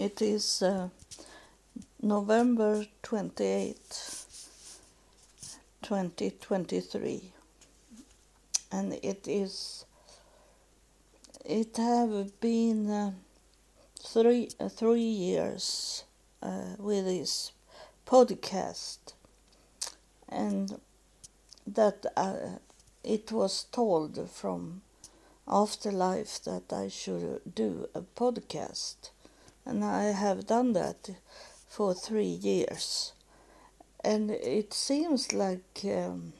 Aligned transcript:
It 0.00 0.22
is 0.22 0.62
uh, 0.62 0.88
November 2.00 2.86
28, 3.02 3.76
2023, 5.82 7.32
and 8.72 8.94
it 8.94 9.28
is. 9.28 9.84
It 11.44 11.76
have 11.76 12.40
been 12.40 12.90
uh, 12.90 13.12
three 13.98 14.48
uh, 14.58 14.70
three 14.70 15.02
years 15.02 16.04
uh, 16.42 16.76
with 16.78 17.04
this 17.04 17.52
podcast, 18.06 19.12
and 20.30 20.80
that 21.66 22.06
uh, 22.16 22.56
it 23.04 23.30
was 23.32 23.64
told 23.70 24.30
from 24.30 24.80
afterlife 25.46 26.42
that 26.44 26.72
I 26.72 26.88
should 26.88 27.42
do 27.54 27.86
a 27.94 28.00
podcast 28.00 29.10
and 29.64 29.84
I 29.84 30.04
have 30.12 30.46
done 30.46 30.72
that 30.72 31.10
for 31.68 31.94
three 31.94 32.24
years. 32.24 33.12
And 34.02 34.30
it 34.30 34.72
seems 34.72 35.32
like 35.32 35.84
um, 35.84 36.32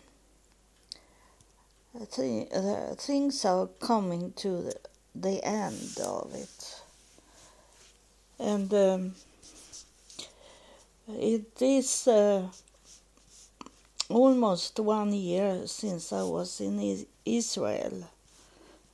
th- 2.14 2.48
things 2.98 3.44
are 3.44 3.66
coming 3.80 4.32
to 4.36 4.62
the, 4.62 4.74
the, 5.14 5.44
end 5.44 5.98
of 6.02 6.34
it. 6.34 6.80
And 8.38 8.72
um, 8.72 9.14
it 11.08 11.60
is 11.60 12.08
uh, 12.08 12.48
almost 14.08 14.78
one 14.80 15.12
year 15.12 15.66
since 15.66 16.12
I 16.12 16.22
was 16.22 16.60
in 16.60 17.06
Israel, 17.26 18.08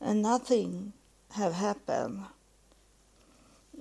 and 0.00 0.22
nothing 0.22 0.92
have 1.30 1.54
happened 1.54 2.24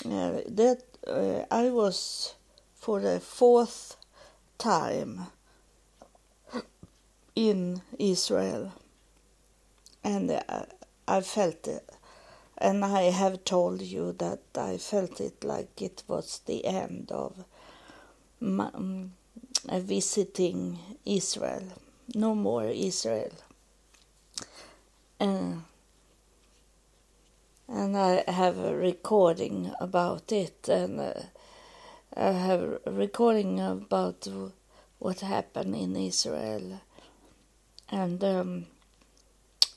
uh, 0.06 0.42
that 0.48 0.84
uh, 1.08 1.46
I 1.52 1.70
was 1.70 2.36
for 2.76 3.00
the 3.00 3.20
fourth 3.20 3.98
time 4.58 5.28
in 7.36 7.82
Israel, 8.00 8.72
and 10.04 10.32
uh, 10.32 10.66
I 11.08 11.22
felt 11.22 11.68
it. 11.68 11.90
And 12.58 12.86
I 12.86 13.12
have 13.12 13.44
told 13.44 13.82
you 13.82 14.14
that 14.14 14.40
I 14.56 14.78
felt 14.78 15.20
it 15.20 15.44
like 15.44 15.82
it 15.82 16.04
was 16.08 16.40
the 16.46 16.66
end 16.66 17.12
of 17.12 17.44
my, 18.40 18.70
um, 18.74 19.12
visiting 19.70 20.80
Israel. 21.06 21.64
No 22.14 22.34
more 22.34 22.66
Israel. 22.66 23.34
And 25.20 25.64
and 27.68 27.98
I 27.98 28.24
have 28.28 28.58
a 28.58 28.76
recording 28.76 29.74
about 29.80 30.32
it, 30.32 30.70
and 30.70 31.00
uh, 31.00 31.14
I 32.16 32.32
have 32.32 32.62
a 32.62 32.92
recording 32.92 33.60
about 33.60 34.28
what 35.00 35.22
happened 35.22 35.76
in 35.76 35.96
Israel, 35.96 36.82
and 37.90 38.24
um, 38.24 38.66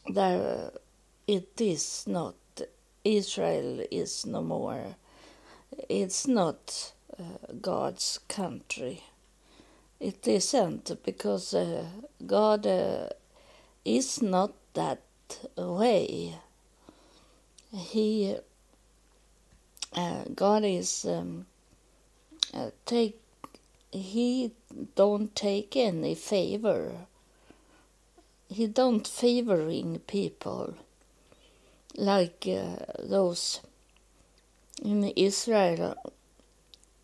there 0.09 0.70
it 1.27 1.61
is 1.61 2.05
not 2.06 2.34
Israel 3.05 3.84
is 3.91 4.27
no 4.27 4.42
more. 4.42 4.97
It's 5.89 6.27
not 6.27 6.92
uh, 7.19 7.53
God's 7.61 8.19
country. 8.28 9.05
It 10.00 10.27
isn't 10.28 11.03
because 11.05 11.55
uh, 11.55 11.86
God 12.27 12.66
uh, 12.66 13.09
is 13.84 14.22
not 14.22 14.53
that 14.75 15.03
way 15.56 16.34
he 17.73 18.37
uh, 19.95 20.25
God 20.35 20.65
is 20.65 21.05
um, 21.05 21.47
uh, 22.55 22.71
take 22.87 23.21
he 23.91 24.53
don't 24.97 25.35
take 25.35 25.77
any 25.77 26.15
favor. 26.15 26.93
He 28.49 28.67
don't 28.67 29.07
favoring 29.07 30.01
people 30.07 30.75
like 31.97 32.47
uh, 32.49 32.77
those 32.99 33.61
in 34.83 35.05
Israel 35.05 35.97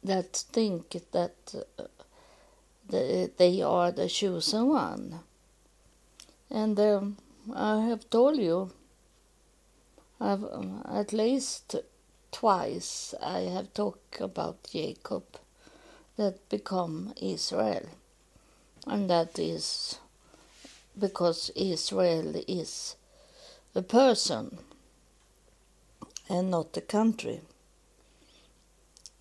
that 0.02 0.32
think 0.52 0.90
that 1.12 1.34
uh, 1.78 1.84
they 2.88 3.62
are 3.62 3.90
the 3.90 4.08
chosen 4.08 4.68
one. 4.68 5.20
And 6.50 6.78
um, 6.78 7.16
I 7.54 7.80
have 7.86 8.08
told 8.10 8.36
you 8.36 8.70
I've, 10.24 10.44
um, 10.44 10.82
at 10.90 11.12
least 11.12 11.76
twice 12.32 13.14
I 13.22 13.40
have 13.40 13.74
talked 13.74 14.22
about 14.22 14.56
Jacob 14.72 15.24
that 16.16 16.48
become 16.48 17.12
Israel. 17.20 17.86
And 18.86 19.10
that 19.10 19.38
is 19.38 19.98
because 20.98 21.50
Israel 21.54 22.42
is 22.48 22.96
a 23.74 23.82
person 23.82 24.56
and 26.30 26.50
not 26.50 26.74
a 26.78 26.80
country. 26.80 27.42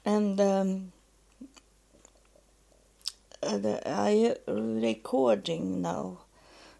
And 0.06 0.40
um, 0.40 0.94
I 3.44 4.38
recording 4.47 5.81
now 5.81 6.20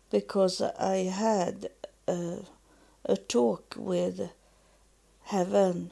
because 0.10 0.62
I 0.62 0.98
had 1.12 1.68
uh, 2.08 2.38
a 3.06 3.18
talk 3.18 3.76
with 3.78 4.32
heaven 5.26 5.92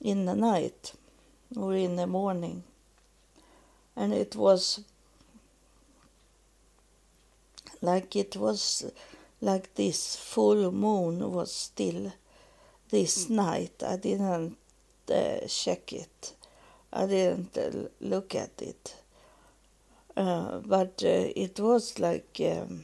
in 0.00 0.24
the 0.26 0.34
night 0.34 0.92
or 1.56 1.74
in 1.74 1.96
the 1.96 2.06
morning. 2.06 2.62
And 3.96 4.12
it 4.12 4.36
was 4.36 4.80
like 7.80 8.16
it 8.16 8.36
was 8.36 8.90
like 9.40 9.74
this 9.74 10.16
full 10.16 10.72
moon 10.72 11.30
was 11.32 11.52
still 11.52 12.12
this 12.90 13.28
night. 13.28 13.82
I 13.86 13.96
didn't 13.96 14.56
uh, 15.12 15.46
check 15.46 15.92
it. 15.92 16.32
I 16.92 17.06
didn't 17.06 17.56
uh, 17.56 17.88
look 18.00 18.34
at 18.34 18.62
it. 18.62 18.94
Uh, 20.16 20.58
but 20.64 21.02
uh, 21.04 21.30
it 21.36 21.60
was 21.60 21.98
like 22.00 22.40
um, 22.40 22.82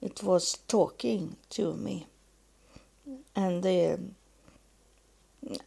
it 0.00 0.22
was 0.22 0.58
talking 0.68 1.36
to 1.50 1.74
me. 1.74 2.06
And 3.34 3.62
the 3.62 3.98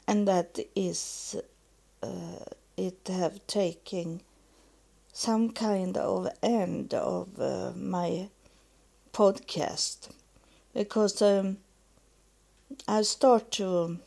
and 0.07 0.27
that 0.27 0.59
is 0.75 1.35
uh, 2.03 2.45
it 2.77 3.07
have 3.07 3.45
taken 3.47 4.21
some 5.13 5.51
kind 5.51 5.97
of 5.97 6.27
end 6.41 6.93
of 6.93 7.39
uh, 7.39 7.71
my 7.75 8.29
podcast. 9.13 10.09
Because 10.73 11.21
um, 11.21 11.57
I 12.87 13.01
start 13.01 13.51
to 13.51 13.99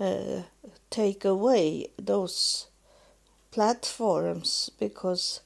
uh, 0.00 0.42
take 0.90 1.24
away 1.24 1.88
those 1.98 2.66
platforms 3.50 4.70
because 4.78 5.40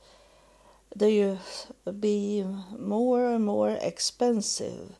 they 0.98 1.36
be 2.00 2.44
more 2.78 3.34
and 3.34 3.44
more 3.44 3.78
expensive 3.80 4.96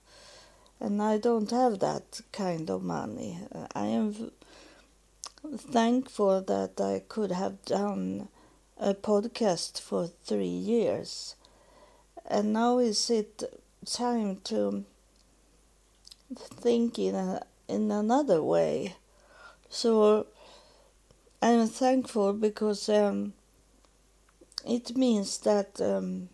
and 0.79 1.03
I 1.03 1.19
don't 1.19 1.51
have 1.51 1.79
that 1.79 2.21
kind 2.33 2.69
of 2.71 2.83
money. 2.83 3.39
I 3.75 3.87
am 3.87 4.31
thankful 5.57 6.43
that 6.43 6.81
I 6.81 7.03
could 7.09 7.33
have 7.33 7.65
done 7.65 8.29
a 8.79 8.93
podcast 8.93 9.81
for 9.81 10.09
three 10.25 10.47
years 10.47 11.35
and 12.27 12.53
now 12.53 12.79
is 12.79 13.09
it 13.09 13.43
time 13.87 14.41
to 14.45 14.85
think 16.35 16.99
in, 16.99 17.15
a, 17.15 17.43
in 17.69 17.91
another 17.91 18.43
way. 18.43 18.97
So 19.71 20.27
I'm 21.41 21.67
thankful 21.69 22.33
because 22.33 22.89
um, 22.89 23.33
it 24.67 24.97
means 24.97 25.39
that 25.39 25.81
um, 25.81 26.29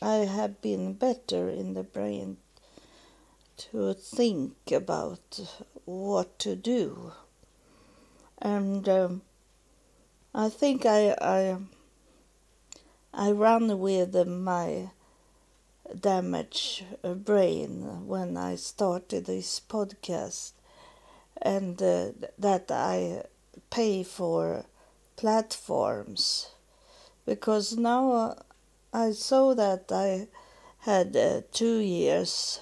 I 0.00 0.16
have 0.24 0.62
been 0.62 0.94
better 0.94 1.48
in 1.48 1.74
the 1.74 1.82
brain 1.82 2.38
to 3.58 3.92
think 3.92 4.54
about 4.72 5.40
what 5.84 6.38
to 6.38 6.56
do. 6.56 7.12
And 8.40 8.88
um, 8.88 9.22
I 10.34 10.48
think 10.48 10.86
I, 10.86 11.16
I, 11.20 11.56
I 13.12 13.32
run 13.32 13.78
with 13.78 14.14
my 14.26 14.90
damaged 15.98 16.84
brain 17.02 18.06
when 18.06 18.36
I 18.36 18.54
started 18.56 19.26
this 19.26 19.60
podcast, 19.60 20.52
and 21.42 21.82
uh, 21.82 22.10
that 22.38 22.70
I 22.70 23.24
pay 23.70 24.02
for 24.02 24.64
platforms 25.16 26.48
because 27.28 27.76
now 27.76 28.10
uh, 28.12 28.34
I 28.94 29.12
saw 29.12 29.52
that 29.54 29.92
I 29.92 30.28
had 30.80 31.14
uh, 31.14 31.42
two 31.52 31.76
years 31.76 32.60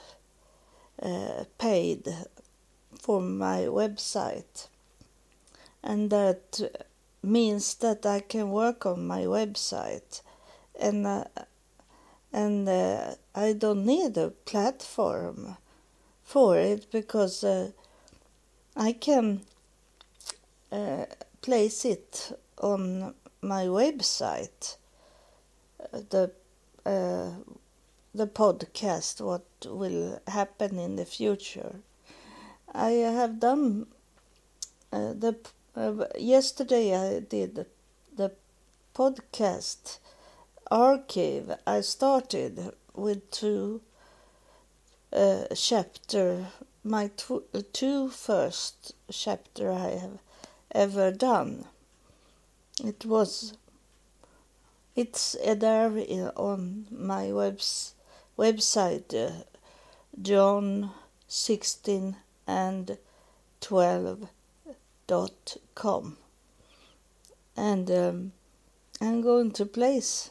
uh, 1.01 1.45
paid 1.57 2.13
for 2.99 3.21
my 3.21 3.61
website. 3.61 4.67
And 5.85 6.11
that 6.11 6.61
means 7.23 7.75
that 7.77 8.05
I 8.05 8.19
can 8.19 8.51
work 8.51 8.85
on 8.87 9.07
my 9.07 9.23
website, 9.23 10.21
and 10.81 11.07
uh, 11.07 11.25
and 12.33 12.69
uh, 12.69 13.15
I 13.37 13.53
don't 13.53 13.87
need 13.87 14.17
a 14.17 14.31
platform 14.31 15.57
for 16.25 16.59
it 16.59 16.91
because 16.91 17.45
uh, 17.45 17.71
I 18.77 18.93
can 18.93 19.43
place 21.41 21.85
it 21.85 22.37
on 22.61 23.15
my 23.43 23.65
website. 23.65 24.77
Uh, 25.93 26.01
the 26.11 26.31
uh, 26.85 27.31
the 28.15 28.27
podcast 28.27 29.21
what 29.21 29.45
will 29.65 30.21
happen 30.27 30.79
in 30.79 30.97
the 30.97 31.05
future. 31.05 31.77
I 32.75 32.91
have 32.91 33.41
done 33.41 33.87
uh, 34.93 35.13
the 35.13 35.37
uh, 35.77 36.07
yesterday 36.19 36.95
I 36.95 37.21
did 37.21 37.67
the 38.17 38.33
podcast 38.95 39.99
archive. 40.71 41.59
I 41.67 41.81
started 41.83 42.73
with 42.95 43.31
two 43.31 43.83
uh, 45.13 45.45
chapter, 45.55 46.47
my 46.83 47.09
tw- 47.09 47.73
two 47.73 48.09
first 48.09 48.93
chapter 49.11 49.71
I 49.71 49.91
have 49.91 50.19
ever 50.73 51.13
done. 51.13 51.67
It 52.83 53.05
was 53.05 53.53
it's 54.97 55.37
a 55.45 55.55
there 55.55 56.33
on 56.37 56.87
my 56.91 57.31
webs, 57.31 57.95
website 58.39 59.15
uh, 59.15 59.45
John 60.21 60.91
16 61.29 62.17
and 62.47 62.99
12 63.61 64.29
dot 65.07 65.57
com. 65.75 66.17
And 67.57 67.91
um, 67.91 68.33
I'm 69.01 69.21
going 69.23 69.53
to 69.53 69.67
place 69.67 70.31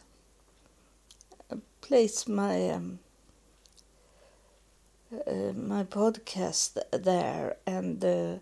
place 1.82 2.28
my 2.28 2.70
um, 2.70 3.00
uh, 5.28 5.54
my 5.54 5.84
podcast 5.84 6.78
there. 6.92 7.58
And 7.66 8.04
uh, 8.04 8.36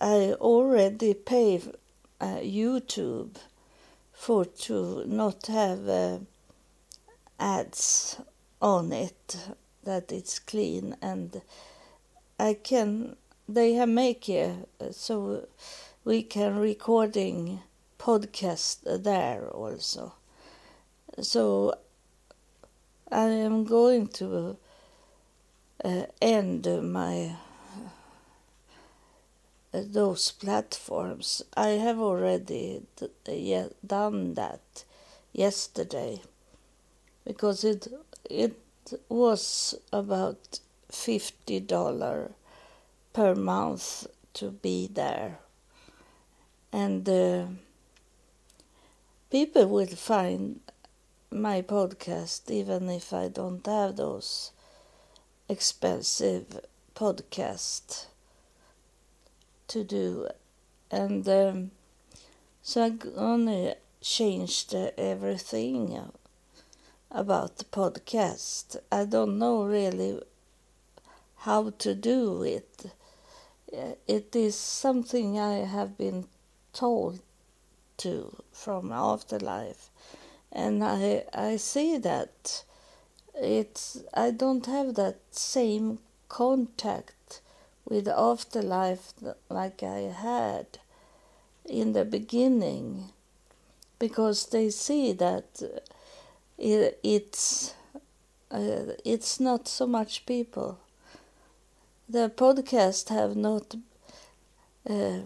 I 0.00 0.34
already 0.34 1.14
pay 1.14 1.60
uh, 2.20 2.40
YouTube 2.42 3.36
for 4.12 4.44
to 4.44 5.04
not 5.06 5.46
have 5.46 5.88
uh, 5.88 6.18
ads 7.38 8.20
on 8.60 8.92
it 8.92 9.36
that 9.84 10.10
it's 10.10 10.38
clean 10.38 10.96
and 11.00 11.40
I 12.38 12.54
can 12.54 13.16
they 13.48 13.72
have 13.74 13.88
make 13.88 14.28
uh, 14.28 14.52
so 14.90 15.46
we 16.04 16.22
can 16.22 16.58
recording 16.58 17.60
podcast 17.98 18.78
there 19.02 19.48
also. 19.48 20.12
So 21.20 21.74
I 23.10 23.24
am 23.24 23.64
going 23.64 24.08
to 24.08 24.56
uh, 25.84 26.02
end 26.20 26.66
my 26.92 27.36
those 29.72 30.30
platforms. 30.32 31.42
I 31.56 31.68
have 31.68 31.98
already 32.00 32.82
yeah, 33.26 33.68
done 33.86 34.34
that 34.34 34.84
yesterday 35.32 36.22
because 37.24 37.64
it 37.64 37.88
it 38.30 38.54
was 39.08 39.74
about 39.92 40.60
fifty 40.90 41.60
dollar 41.60 42.32
per 43.12 43.34
month 43.34 44.06
to 44.34 44.50
be 44.50 44.86
there, 44.86 45.38
and 46.72 47.08
uh, 47.08 47.46
people 49.30 49.66
will 49.66 49.86
find 49.86 50.60
my 51.30 51.60
podcast 51.60 52.50
even 52.50 52.88
if 52.88 53.12
I 53.12 53.28
don't 53.28 53.66
have 53.66 53.96
those 53.96 54.50
expensive 55.48 56.60
podcasts 56.94 58.06
to 59.68 59.84
do. 59.84 60.28
And 60.90 61.28
um, 61.28 61.70
so 62.62 62.84
I'm 62.84 62.96
gonna 62.96 63.76
change 64.00 64.66
the 64.68 64.98
everything 64.98 65.98
about 67.10 67.58
the 67.58 67.64
podcast. 67.64 68.76
I 68.90 69.04
don't 69.04 69.38
know 69.38 69.64
really 69.64 70.20
how 71.38 71.70
to 71.78 71.94
do 71.94 72.42
it. 72.42 72.86
It 74.06 74.34
is 74.34 74.56
something 74.56 75.38
I 75.38 75.66
have 75.66 75.98
been 75.98 76.26
told 76.72 77.20
to 77.98 78.42
from 78.52 78.92
afterlife 78.92 79.90
and 80.52 80.82
I 80.82 81.24
I 81.34 81.56
see 81.56 81.98
that 81.98 82.64
it's 83.34 84.02
I 84.14 84.30
don't 84.30 84.66
have 84.66 84.94
that 84.94 85.18
same 85.30 85.98
contact 86.28 87.12
with 87.88 88.08
afterlife 88.08 89.12
like 89.48 89.82
I 89.82 90.12
had 90.28 90.66
in 91.64 91.92
the 91.92 92.04
beginning 92.04 93.10
because 93.98 94.46
they 94.46 94.70
see 94.70 95.12
that 95.12 95.62
it, 96.58 96.98
it's 97.02 97.74
uh, 98.50 98.94
it's 99.04 99.40
not 99.40 99.68
so 99.68 99.86
much 99.86 100.26
people 100.26 100.78
the 102.08 102.30
podcast 102.30 103.10
have 103.10 103.36
not 103.36 103.74
uh, 104.88 105.18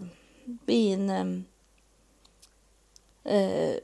been 0.65 1.09
um, 1.09 1.45
uh, 3.25 3.75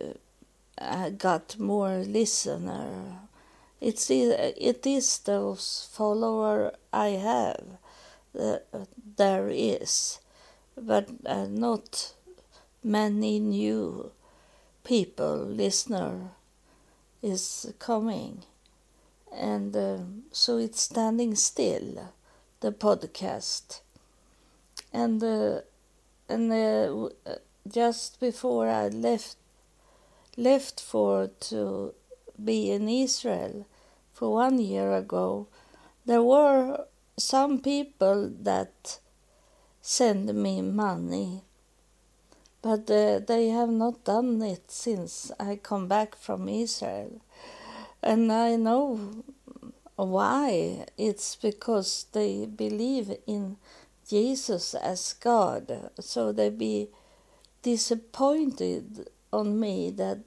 uh, 0.77 1.09
got 1.11 1.57
more 1.57 1.99
listener. 1.99 3.19
It's 3.79 4.09
it 4.09 4.85
is 4.85 5.19
those 5.19 5.87
follower 5.93 6.73
I 6.91 7.09
have 7.09 7.63
there 9.17 9.49
is, 9.49 10.19
but 10.77 11.09
uh, 11.25 11.45
not 11.49 12.13
many 12.83 13.39
new 13.39 14.11
people 14.83 15.37
listener 15.37 16.31
is 17.21 17.73
coming, 17.79 18.43
and 19.31 19.75
uh, 19.75 19.97
so 20.31 20.57
it's 20.57 20.81
standing 20.81 21.35
still, 21.35 22.13
the 22.61 22.71
podcast, 22.71 23.81
and 24.93 25.21
uh, 25.23 25.61
and 26.29 26.51
uh, 26.51 27.09
just 27.67 28.19
before 28.19 28.69
I 28.69 28.87
left 28.87 29.35
left 30.37 30.79
for 30.79 31.29
to 31.51 31.93
be 32.43 32.71
in 32.71 32.87
Israel 32.87 33.65
for 34.13 34.33
one 34.33 34.59
year 34.59 34.93
ago, 34.93 35.47
there 36.05 36.23
were 36.23 36.85
some 37.19 37.59
people 37.59 38.31
that 38.41 38.99
send 39.81 40.33
me 40.33 40.61
money, 40.61 41.41
but 42.61 42.89
uh, 42.89 43.19
they 43.19 43.49
have 43.49 43.69
not 43.69 44.03
done 44.03 44.41
it 44.41 44.71
since 44.71 45.31
I 45.39 45.57
come 45.57 45.87
back 45.87 46.15
from 46.15 46.49
Israel. 46.49 47.21
And 48.01 48.31
I 48.31 48.55
know 48.55 49.23
why. 49.95 50.85
It's 50.97 51.35
because 51.35 52.05
they 52.13 52.45
believe 52.45 53.11
in 53.27 53.57
Jesus 54.09 54.73
as 54.73 55.13
God, 55.13 55.91
so 55.99 56.31
they 56.31 56.49
be 56.49 56.87
disappointed 57.61 59.09
on 59.31 59.59
me 59.59 59.91
that 59.91 60.19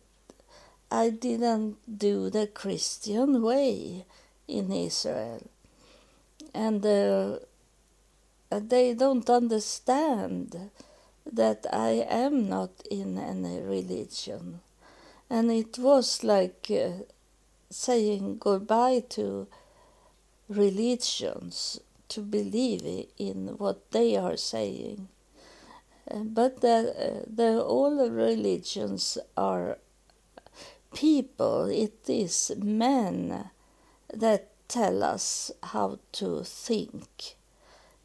I 0.90 1.08
didn't 1.10 1.76
do 1.98 2.28
the 2.28 2.46
Christian 2.46 3.42
way 3.42 4.04
in 4.46 4.70
Israel. 4.70 5.51
And 6.54 6.84
uh, 6.84 7.38
they 8.50 8.94
don't 8.94 9.28
understand 9.30 10.70
that 11.30 11.66
I 11.72 12.06
am 12.08 12.48
not 12.48 12.70
in 12.90 13.18
any 13.18 13.60
religion. 13.60 14.60
And 15.30 15.50
it 15.50 15.78
was 15.78 16.22
like 16.22 16.70
uh, 16.70 17.04
saying 17.70 18.38
goodbye 18.38 19.04
to 19.10 19.46
religions 20.48 21.80
to 22.08 22.20
believe 22.20 23.06
in 23.18 23.54
what 23.56 23.90
they 23.92 24.16
are 24.16 24.36
saying. 24.36 25.08
Uh, 26.10 26.18
but 26.18 26.60
the, 26.60 26.94
uh, 26.98 27.24
the, 27.26 27.62
all 27.62 28.10
religions 28.10 29.16
are 29.36 29.78
people, 30.94 31.64
it 31.66 32.08
is 32.08 32.52
men 32.58 33.48
that 34.12 34.51
tell 34.72 35.02
us 35.02 35.50
how 35.62 35.98
to 36.12 36.42
think 36.44 37.36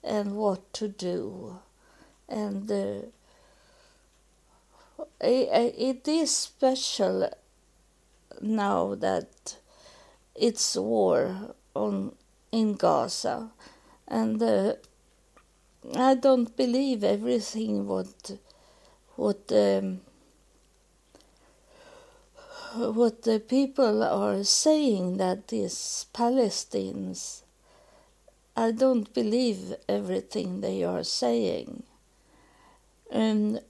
and 0.04 0.36
what 0.36 0.74
to 0.74 0.88
do. 0.90 1.60
And 2.28 2.70
uh, 2.70 3.02
it 5.22 6.08
is 6.08 6.36
special 6.36 7.30
now 8.42 8.96
that 8.96 9.58
it's 10.36 10.76
war 10.76 11.56
on 11.76 12.12
in 12.52 12.76
Gaza, 12.76 13.50
and 14.08 14.42
uh, 14.42 14.74
I 15.96 16.16
don't 16.16 16.56
believe 16.56 17.04
everything 17.04 17.88
what 17.88 18.32
what 19.16 19.52
um, 19.52 20.02
what 22.78 23.24
the 23.24 23.40
people 23.40 24.04
are 24.04 24.44
saying 24.44 25.18
that 25.18 25.52
is 25.52 26.06
Palestinians 26.14 27.44
I 28.58 28.72
don't 28.72 29.14
believe 29.14 29.76
everything 29.88 30.62
they 30.62 30.84
are 30.84 31.04
saying. 31.04 31.84
And 33.12 33.62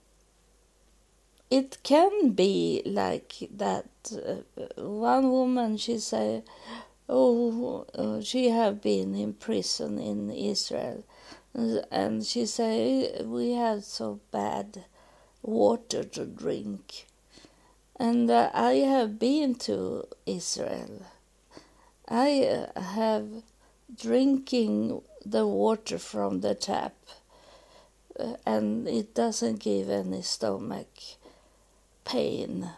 it 1.52 1.80
can 1.84 2.30
be 2.30 2.82
like 2.86 3.50
that. 3.52 3.90
Uh, 4.10 4.82
one 4.82 5.30
woman, 5.30 5.76
she 5.76 6.00
said, 6.00 6.44
oh, 7.10 7.86
uh, 7.96 8.22
she 8.22 8.50
have 8.50 8.82
been 8.82 9.14
in 9.14 9.34
prison 9.34 10.00
in 10.00 10.32
Israel. 10.32 11.04
And 11.92 12.26
she 12.26 12.46
said, 12.46 13.28
we 13.28 13.52
have 13.52 13.84
so 13.84 14.22
bad 14.32 14.86
water 15.42 16.06
to 16.06 16.26
drink. 16.26 17.07
And 17.98 18.30
uh, 18.30 18.52
I 18.54 18.74
have 18.74 19.18
been 19.18 19.56
to 19.56 20.08
Israel. 20.26 21.06
I 22.08 22.44
uh, 22.44 22.80
have 22.80 23.28
drinking 23.96 25.02
the 25.26 25.48
water 25.48 25.98
from 25.98 26.42
the 26.42 26.56
tap 26.56 26.94
uh, 28.20 28.36
and 28.46 28.88
it 28.88 29.14
doesn't 29.14 29.60
give 29.60 29.90
any 29.90 30.22
stomach 30.22 30.88
pain 32.06 32.70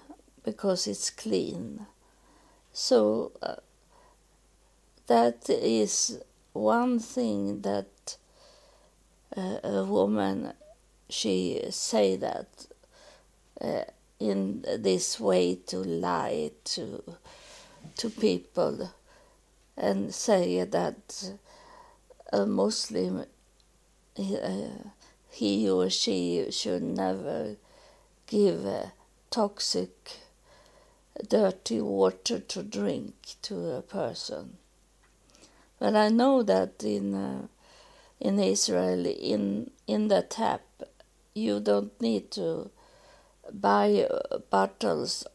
because 0.44 0.88
it's 0.88 1.10
clean. 1.10 1.86
So 2.74 3.32
uh, 3.42 3.56
that 5.08 5.50
is 5.50 6.20
one 6.54 7.00
thing 7.00 7.62
that 7.62 8.18
uh, 9.36 9.60
a 9.64 9.84
woman 9.86 10.54
she 11.10 11.62
say 11.70 12.16
that 12.16 12.48
uh, 13.62 13.84
in 14.20 14.66
this 14.78 15.20
way 15.20 15.56
to 15.68 15.78
lie 15.78 16.52
to 16.66 17.04
to 17.96 18.10
people 18.10 18.92
and 19.78 20.14
say 20.14 20.64
that 20.64 21.32
a 22.32 22.46
Muslim, 22.46 23.26
uh, 24.18 24.68
he 25.32 25.70
or 25.70 25.90
she 25.90 26.46
should 26.52 26.84
never 26.84 27.56
give 28.28 28.68
toxic, 29.32 30.12
dirty 31.28 31.82
water 31.82 32.40
to 32.40 32.64
drink 32.64 33.14
to 33.42 33.72
a 33.72 33.82
person. 33.82 34.58
But 35.80 35.96
I 35.96 36.10
know 36.10 36.44
that 36.44 36.84
in 36.84 37.16
uh, 37.16 37.48
in 38.20 38.38
Israel, 38.40 39.06
in 39.06 39.72
in 39.88 40.10
the 40.10 40.22
tap, 40.22 40.62
you 41.34 41.60
don't 41.62 42.00
need 42.02 42.32
to 42.32 42.70
buy 43.54 44.08
bottles 44.50 45.26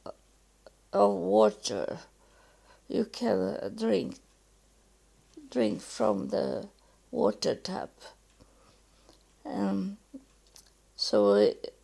of 0.92 1.12
water. 1.12 1.98
You 2.88 3.04
can 3.06 3.74
drink 3.76 4.16
drink 5.50 5.80
from 5.80 6.28
the 6.28 6.68
water 7.10 7.54
tap. 7.54 7.90
Um, 9.46 9.98
so 10.96 11.34
it, 11.34 11.74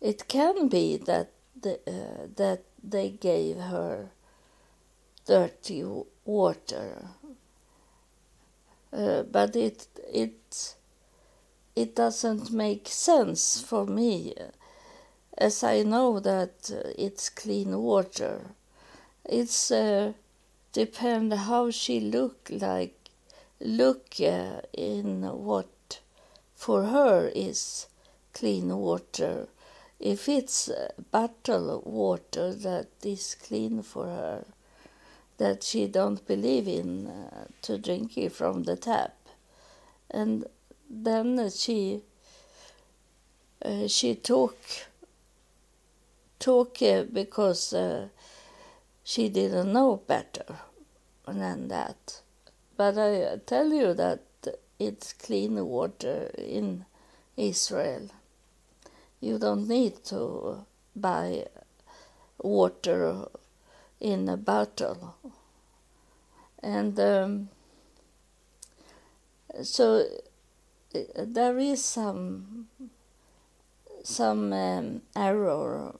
it, 0.00 0.28
can 0.28 0.68
be 0.68 0.96
that 0.96 1.30
the, 1.60 1.74
uh, 1.86 2.26
that 2.36 2.62
they 2.82 3.10
gave 3.10 3.56
her 3.56 4.10
dirty 5.26 5.84
water, 6.24 7.08
uh, 8.92 9.22
but 9.22 9.56
it 9.56 9.86
it 10.12 10.74
it 11.76 11.94
doesn't 11.94 12.50
make 12.50 12.88
sense 12.88 13.60
for 13.60 13.86
me, 13.86 14.34
as 15.38 15.62
I 15.62 15.82
know 15.82 16.20
that 16.20 16.70
it's 16.98 17.30
clean 17.30 17.80
water. 17.80 18.40
It's 19.24 19.70
uh, 19.70 20.12
depend 20.72 21.32
how 21.32 21.70
she 21.70 22.00
look 22.00 22.48
like 22.50 22.94
look 23.60 24.14
uh, 24.20 24.60
in 24.72 25.22
what 25.22 26.00
for 26.54 26.84
her 26.84 27.30
is 27.34 27.86
clean 28.32 28.68
water 28.76 29.48
if 29.98 30.28
it's 30.28 30.70
bottled 31.10 31.84
water 31.84 32.54
that 32.54 32.88
is 33.02 33.34
clean 33.34 33.82
for 33.82 34.06
her 34.06 34.44
that 35.38 35.62
she 35.62 35.86
don't 35.86 36.26
believe 36.26 36.68
in 36.68 37.06
uh, 37.06 37.44
to 37.62 37.78
drink 37.78 38.16
it 38.16 38.32
from 38.32 38.62
the 38.64 38.76
tap 38.76 39.16
and 40.10 40.44
then 40.88 41.50
she 41.50 42.00
uh, 43.64 43.88
she 43.88 44.14
talk 44.14 44.56
talk 46.38 46.82
uh, 46.82 47.04
because 47.04 47.72
uh, 47.72 48.08
she 49.04 49.28
didn't 49.28 49.72
know 49.72 50.02
better 50.06 50.56
than 51.26 51.68
that. 51.68 52.20
But 52.76 52.98
I 52.98 53.38
tell 53.46 53.72
you 53.72 53.94
that 53.94 54.20
it's 54.78 55.12
clean 55.12 55.64
water 55.66 56.30
in 56.38 56.84
Israel. 57.36 58.10
You 59.20 59.38
don't 59.38 59.66
need 59.68 60.04
to 60.06 60.64
buy 60.94 61.46
water 62.38 63.26
in 64.00 64.28
a 64.28 64.36
bottle. 64.36 65.16
And 66.62 66.98
um, 67.00 67.48
so 69.62 70.04
there 71.16 71.58
is 71.58 71.84
some 71.84 72.68
some 74.04 74.52
um, 74.52 75.02
error 75.14 75.94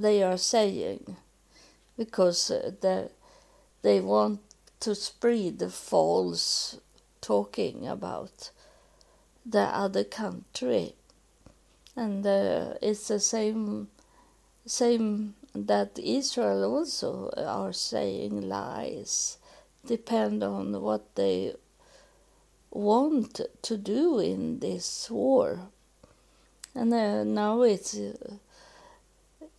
they 0.00 0.22
are 0.22 0.38
saying 0.38 1.16
because 1.96 2.50
uh, 2.50 2.70
they, 2.80 3.08
they 3.82 4.00
want 4.00 4.40
to 4.80 4.94
spread 4.94 5.58
the 5.58 5.68
false 5.68 6.78
talking 7.20 7.86
about 7.86 8.50
the 9.44 9.60
other 9.60 10.04
country. 10.04 10.94
And 11.96 12.26
uh, 12.26 12.74
it's 12.80 13.08
the 13.08 13.20
same, 13.20 13.88
same 14.64 15.34
that 15.54 15.98
Israel 15.98 16.64
also 16.76 17.30
are 17.36 17.72
saying 17.72 18.48
lies, 18.48 19.36
depend 19.86 20.42
on 20.42 20.80
what 20.80 21.14
they 21.16 21.54
want 22.70 23.40
to 23.62 23.76
do 23.76 24.18
in 24.20 24.60
this 24.60 25.10
war. 25.10 25.60
And 26.74 26.94
uh, 26.94 27.24
now 27.24 27.62
it's 27.62 27.96
uh, 27.96 28.34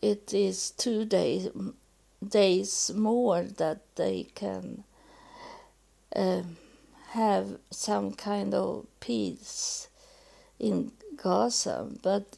it 0.02 0.34
is 0.34 0.72
two 0.72 1.06
days 1.06 1.48
days 2.28 2.92
more 2.96 3.44
that 3.44 3.80
they 3.96 4.28
can 4.36 4.84
um, 6.16 6.58
have 7.10 7.58
some 7.72 8.14
kind 8.14 8.54
of 8.54 8.86
peace 9.00 9.88
in 10.60 10.92
Gaza, 11.18 11.88
but 12.04 12.38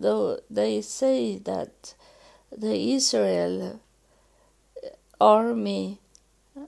though 0.00 0.38
they 0.48 0.80
say 0.80 1.38
that 1.38 1.94
the 2.56 2.94
Israel 2.94 3.80
army 5.20 5.98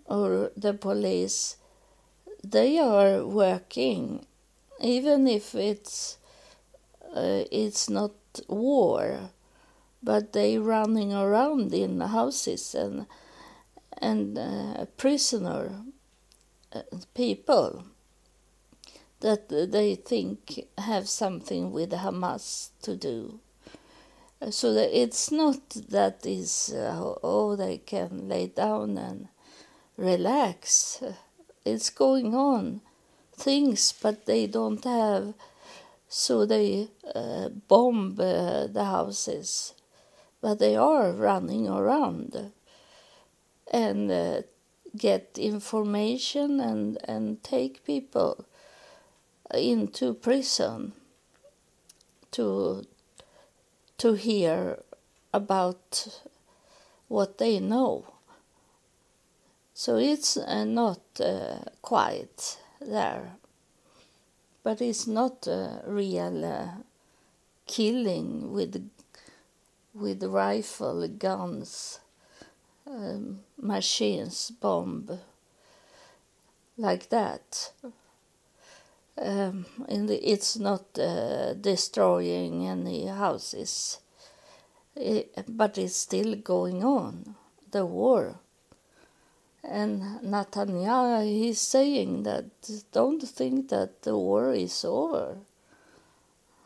or 0.06 0.50
the 0.56 0.74
police 0.74 1.56
they 2.42 2.78
are 2.78 3.24
working 3.24 4.26
even 4.80 5.28
if 5.28 5.54
it's 5.54 6.18
uh, 7.14 7.44
it's 7.50 7.88
not 7.88 8.12
war 8.48 9.30
but 10.02 10.32
they 10.32 10.58
running 10.58 11.12
around 11.12 11.72
in 11.74 11.98
the 11.98 12.08
houses 12.08 12.74
and 12.74 13.06
and 13.98 14.38
uh, 14.38 14.86
prisoner 14.96 15.82
uh, 16.72 16.82
people 17.14 17.84
that 19.20 19.48
they 19.48 19.94
think 19.94 20.66
have 20.78 21.06
something 21.06 21.70
with 21.70 21.90
Hamas 21.90 22.70
to 22.80 22.96
do. 22.96 23.38
So 24.50 24.68
it's 24.72 25.30
not 25.30 25.68
that 25.90 26.24
is 26.24 26.72
uh, 26.74 27.14
oh 27.22 27.56
they 27.56 27.76
can 27.76 28.28
lay 28.28 28.46
down 28.46 28.96
and 28.96 29.28
relax. 29.98 31.02
It's 31.66 31.90
going 31.90 32.34
on 32.34 32.80
things, 33.34 33.92
but 34.00 34.24
they 34.24 34.46
don't 34.46 34.82
have. 34.84 35.34
So 36.08 36.46
they 36.46 36.88
uh, 37.14 37.50
bomb 37.68 38.16
uh, 38.18 38.66
the 38.66 38.84
houses 38.84 39.74
but 40.40 40.58
they 40.58 40.76
are 40.76 41.12
running 41.12 41.68
around 41.68 42.52
and 43.70 44.10
uh, 44.10 44.42
get 44.96 45.38
information 45.38 46.60
and, 46.60 46.98
and 47.04 47.42
take 47.42 47.84
people 47.84 48.44
into 49.52 50.14
prison 50.14 50.92
to 52.32 52.86
to 53.98 54.14
hear 54.14 54.78
about 55.34 56.22
what 57.08 57.36
they 57.36 57.60
know. 57.60 58.06
So 59.74 59.96
it's 59.96 60.38
uh, 60.38 60.64
not 60.64 61.00
uh, 61.20 61.58
quiet 61.82 62.58
there, 62.80 63.32
but 64.62 64.80
it's 64.80 65.06
not 65.06 65.46
a 65.46 65.82
real 65.86 66.44
uh, 66.44 66.68
killing 67.66 68.52
with 68.52 68.90
with 69.94 70.22
rifle 70.22 71.06
guns, 71.08 72.00
um, 72.86 73.40
machines, 73.60 74.50
bomb, 74.60 75.18
like 76.76 77.08
that. 77.10 77.72
Um, 79.20 79.66
it's 79.88 80.56
not 80.56 80.98
uh, 80.98 81.54
destroying 81.54 82.66
any 82.66 83.06
houses, 83.06 83.98
it, 84.96 85.44
but 85.48 85.76
it's 85.76 85.96
still 85.96 86.36
going 86.36 86.82
on, 86.82 87.34
the 87.70 87.84
war. 87.84 88.36
And 89.62 90.20
Netanyahu 90.22 91.26
he's 91.26 91.60
saying 91.60 92.22
that 92.22 92.46
don't 92.92 93.22
think 93.22 93.68
that 93.68 94.02
the 94.02 94.16
war 94.16 94.54
is 94.54 94.84
over. 94.86 95.36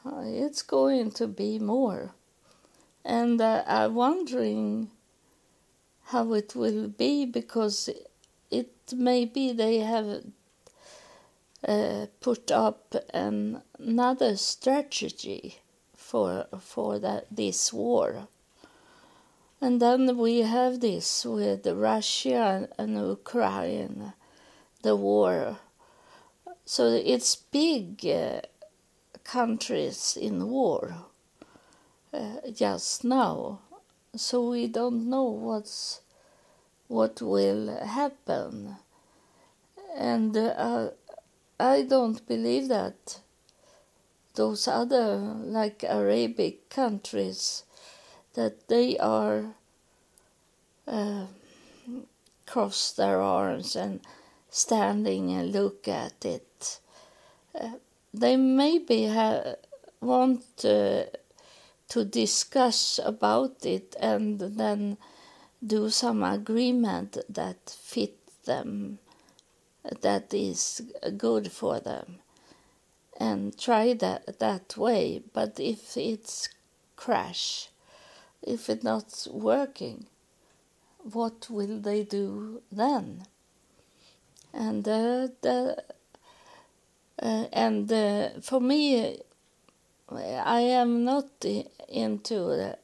Uh, 0.07 0.23
it's 0.25 0.63
going 0.63 1.11
to 1.13 1.27
be 1.27 1.59
more. 1.59 2.15
And 3.05 3.41
uh, 3.41 3.63
I'm 3.67 3.95
wondering 3.95 4.91
how 6.07 6.33
it 6.33 6.55
will 6.55 6.89
be 6.89 7.27
because 7.27 7.91
it 8.51 8.71
may 8.95 9.25
be 9.27 9.53
they 9.53 9.79
have 9.81 10.23
uh, 11.67 12.07
put 12.21 12.51
up 12.51 12.95
an, 13.13 13.63
another 13.79 14.37
strategy 14.37 15.59
for 15.97 16.47
for 16.61 16.99
that 16.99 17.27
this 17.31 17.73
war. 17.73 18.29
And 19.61 19.81
then 19.81 20.19
we 20.19 20.41
have 20.41 20.81
this 20.81 21.25
with 21.25 21.67
Russia 21.67 22.69
and 22.79 22.97
Ukraine, 22.97 24.13
the 24.83 24.95
war. 24.95 25.59
So 26.67 26.89
it's 26.89 27.37
big 27.37 28.07
uh, 28.07 28.41
countries 29.25 30.19
in 30.21 30.49
war 30.49 31.07
uh, 32.15 32.51
just 32.51 33.05
now. 33.05 33.61
So 34.17 34.51
we 34.51 34.69
don't 34.69 35.11
know 35.11 35.25
what's 35.25 36.01
what 36.89 37.21
will 37.21 37.85
happen. 37.85 38.77
And 39.97 40.37
uh, 40.37 40.91
I 41.59 41.83
don't 41.83 42.27
believe 42.29 42.69
that 42.69 43.21
those 44.35 44.67
other 44.69 45.17
like 45.17 45.85
Arabic 45.85 46.69
countries 46.69 47.65
that 48.35 48.69
they 48.69 48.99
are 48.99 49.55
uh, 50.87 51.27
cross 52.47 52.93
their 52.93 53.21
arms 53.21 53.77
and 53.77 54.01
standing 54.51 55.33
and 55.33 55.53
look 55.53 55.89
at 55.89 56.25
it. 56.25 56.79
Uh, 57.59 57.73
they 58.13 58.37
maybe 58.37 59.07
ha- 59.07 59.55
want 60.01 60.65
uh, 60.65 61.05
to 61.89 62.05
discuss 62.05 62.99
about 63.05 63.65
it 63.65 63.95
and 64.01 64.41
then 64.41 64.97
do 65.65 65.89
some 65.91 66.23
agreement 66.23 67.19
that 67.29 67.77
fit 67.81 68.19
them 68.45 68.99
that 70.03 70.33
is 70.33 70.83
good 71.17 71.53
for 71.53 71.81
them. 71.81 72.17
And 73.19 73.57
try 73.57 73.95
that 73.95 74.39
that 74.41 74.77
way. 74.77 75.23
But 75.33 75.61
if 75.61 75.97
it's 75.97 76.49
crash 76.97 77.69
if 78.43 78.69
it's 78.69 78.85
not 78.85 79.27
working 79.31 80.07
what 81.13 81.51
will 81.51 81.79
they 81.79 82.03
do 82.03 82.63
then? 82.73 83.27
And 84.53 84.87
uh, 84.89 85.29
the 85.43 85.85
uh, 87.23 87.45
and 87.53 87.91
uh, 87.93 88.29
for 88.41 88.61
me 88.61 89.19
i 90.11 90.61
am 90.61 91.05
not 91.05 91.45
into 91.89 92.77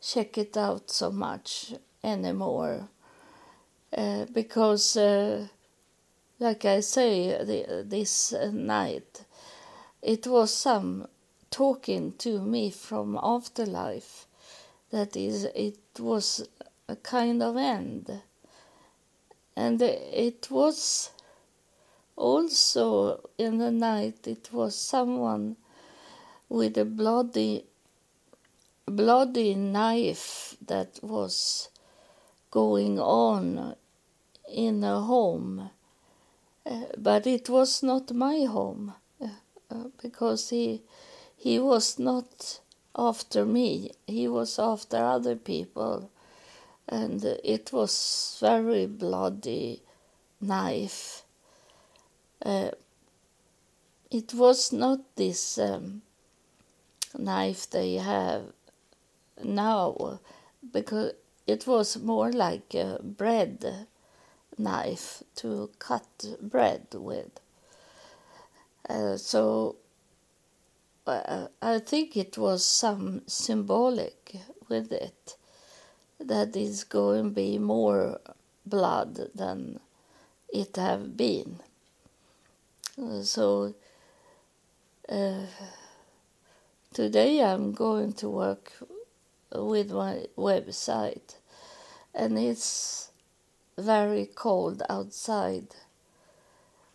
check 0.00 0.38
it 0.38 0.56
out 0.56 0.90
so 0.90 1.10
much 1.10 1.74
anymore 2.02 2.88
uh, 3.96 4.26
because 4.32 4.96
uh, 4.96 5.46
like 6.40 6.64
I 6.64 6.80
say, 6.80 7.28
the, 7.44 7.84
this 7.86 8.34
night, 8.52 9.24
it 10.02 10.26
was 10.26 10.52
some 10.52 11.06
talking 11.50 12.12
to 12.18 12.40
me 12.40 12.70
from 12.70 13.18
afterlife. 13.22 14.26
That 14.90 15.16
is, 15.16 15.44
it 15.54 15.78
was 15.98 16.46
a 16.88 16.96
kind 16.96 17.42
of 17.42 17.56
end. 17.56 18.20
And 19.56 19.80
it 19.80 20.48
was 20.50 21.10
also 22.16 23.30
in 23.38 23.58
the 23.58 23.70
night, 23.70 24.26
it 24.26 24.50
was 24.52 24.74
someone 24.74 25.56
with 26.48 26.76
a 26.78 26.84
bloody, 26.84 27.64
bloody 28.86 29.54
knife 29.54 30.56
that 30.66 30.98
was 31.02 31.68
going 32.50 32.98
on 32.98 33.74
in 34.52 34.84
a 34.84 35.00
home. 35.00 35.70
Uh, 36.66 36.84
but 36.96 37.26
it 37.26 37.48
was 37.48 37.82
not 37.82 38.12
my 38.12 38.44
home 38.44 38.94
uh, 39.20 39.28
uh, 39.70 39.84
because 40.00 40.50
he 40.50 40.80
he 41.36 41.58
was 41.58 41.98
not 41.98 42.60
after 42.96 43.44
me. 43.44 43.90
He 44.06 44.28
was 44.28 44.58
after 44.58 44.96
other 44.96 45.36
people. 45.36 46.10
And 46.88 47.22
it 47.24 47.72
was 47.72 48.38
very 48.40 48.86
bloody 48.86 49.82
knife. 50.40 51.22
Uh, 52.44 52.70
it 54.10 54.32
was 54.32 54.72
not 54.72 55.00
this 55.16 55.58
um, 55.58 56.02
knife 57.16 57.68
they 57.70 57.94
have 57.94 58.52
now 59.42 60.20
because 60.72 61.12
it 61.46 61.66
was 61.66 61.96
more 61.98 62.32
like 62.32 62.74
a 62.74 62.98
bread 63.02 63.86
knife 64.56 65.22
to 65.36 65.70
cut 65.78 66.24
bread 66.40 66.86
with. 66.94 67.40
Uh, 68.88 69.16
so 69.16 69.76
uh, 71.06 71.48
I 71.60 71.78
think 71.80 72.16
it 72.16 72.38
was 72.38 72.64
some 72.64 73.22
symbolic 73.26 74.36
with 74.68 74.92
it 74.92 75.36
that 76.18 76.56
is 76.56 76.84
going 76.84 77.24
to 77.24 77.30
be 77.30 77.58
more 77.58 78.20
blood 78.64 79.30
than 79.34 79.80
it 80.52 80.76
have 80.76 81.16
been. 81.16 81.60
Uh, 83.00 83.22
so 83.22 83.74
uh, 85.08 85.46
today 86.94 87.42
I'm 87.42 87.72
going 87.72 88.12
to 88.14 88.28
work 88.28 88.72
with 89.52 89.90
my 89.90 90.26
website 90.38 91.34
and 92.14 92.38
it's 92.38 93.10
very 93.76 94.26
cold 94.26 94.80
outside. 94.88 95.66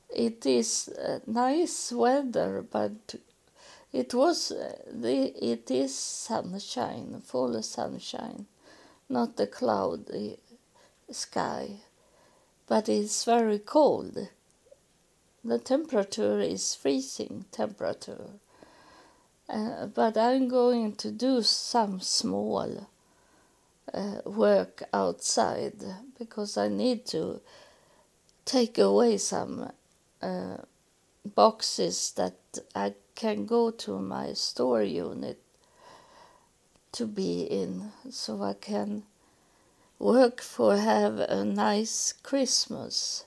It 0.10 0.46
is 0.46 0.88
uh, 0.88 1.20
nice 1.28 1.92
weather, 1.92 2.66
but 2.72 3.16
it 3.92 4.14
was 4.14 4.52
uh, 4.52 4.78
the 4.90 5.34
it 5.46 5.70
is 5.70 5.94
sunshine, 5.94 7.22
full 7.26 7.62
sunshine, 7.62 8.46
not 9.10 9.38
a 9.38 9.48
cloudy 9.48 10.38
sky, 11.12 11.82
but 12.68 12.88
it's 12.88 13.26
very 13.26 13.60
cold. 13.60 14.30
The 15.44 15.60
temperature 15.60 16.40
is 16.40 16.74
freezing 16.74 17.46
temperature. 17.52 18.30
Uh, 19.50 19.88
but 19.88 20.16
I'm 20.16 20.48
going 20.48 20.96
to 20.98 21.12
do 21.12 21.42
some 21.42 22.00
small 22.02 22.88
uh, 23.92 24.22
work 24.26 24.84
outside 24.94 25.84
because 26.20 26.56
I 26.56 26.68
need 26.68 27.08
to 27.08 27.42
take 28.46 28.78
away 28.78 29.18
some 29.18 29.72
uh, 30.22 30.58
boxes 31.26 32.12
that 32.12 32.36
I 32.76 32.94
can 33.16 33.48
go 33.48 33.72
to 33.72 34.00
my 34.00 34.34
store 34.34 34.84
unit 34.84 35.40
to 36.92 37.08
be 37.08 37.44
in 37.44 37.92
so 38.12 38.44
I 38.44 38.54
can 38.54 39.04
work 39.98 40.42
for 40.42 40.78
have 40.78 41.20
a 41.20 41.44
nice 41.44 42.14
Christmas. 42.24 43.26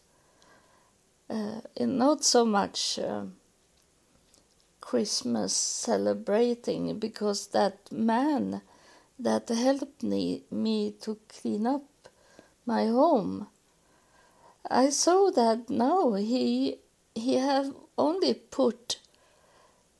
Uh, 1.29 1.61
and 1.77 1.99
not 1.99 2.25
so 2.25 2.45
much 2.45 2.99
uh, 2.99 3.25
Christmas 4.83 5.55
celebrating 5.55 6.99
because 6.99 7.47
that 7.49 7.91
man 7.91 8.61
that 9.19 9.49
helped 9.49 10.03
me, 10.03 10.43
me 10.51 10.93
to 11.01 11.17
clean 11.29 11.67
up 11.67 11.85
my 12.67 12.87
home. 12.87 13.47
I 14.71 14.91
saw 14.91 15.31
that 15.31 15.71
now 15.71 16.13
he 16.13 16.79
he 17.15 17.35
have 17.37 17.75
only 17.97 18.35
put 18.35 18.99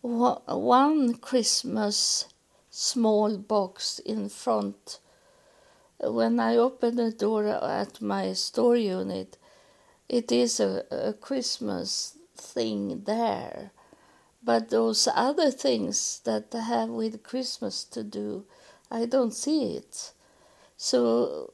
one 0.03 1.15
Christmas 1.15 2.27
small 2.71 3.37
box 3.37 3.99
in 4.01 4.29
front. 4.29 4.99
When 6.01 6.41
I 6.41 6.57
open 6.57 6.97
the 6.97 7.13
door 7.13 7.47
at 7.47 8.01
my 8.01 8.33
store 8.33 8.77
unit, 8.77 9.37
it 10.09 10.33
is 10.33 10.59
a, 10.59 10.85
a 10.91 11.13
Christmas 11.13 12.17
thing 12.37 13.05
there, 13.05 13.71
but 14.45 14.71
those 14.71 15.09
other 15.15 15.51
things 15.51 16.21
that 16.25 16.53
have 16.53 16.89
with 16.89 17.23
Christmas 17.23 17.85
to 17.85 18.03
do, 18.03 18.45
I 18.91 19.07
don't 19.07 19.35
see 19.35 19.75
it. 19.75 20.13
So 20.77 21.53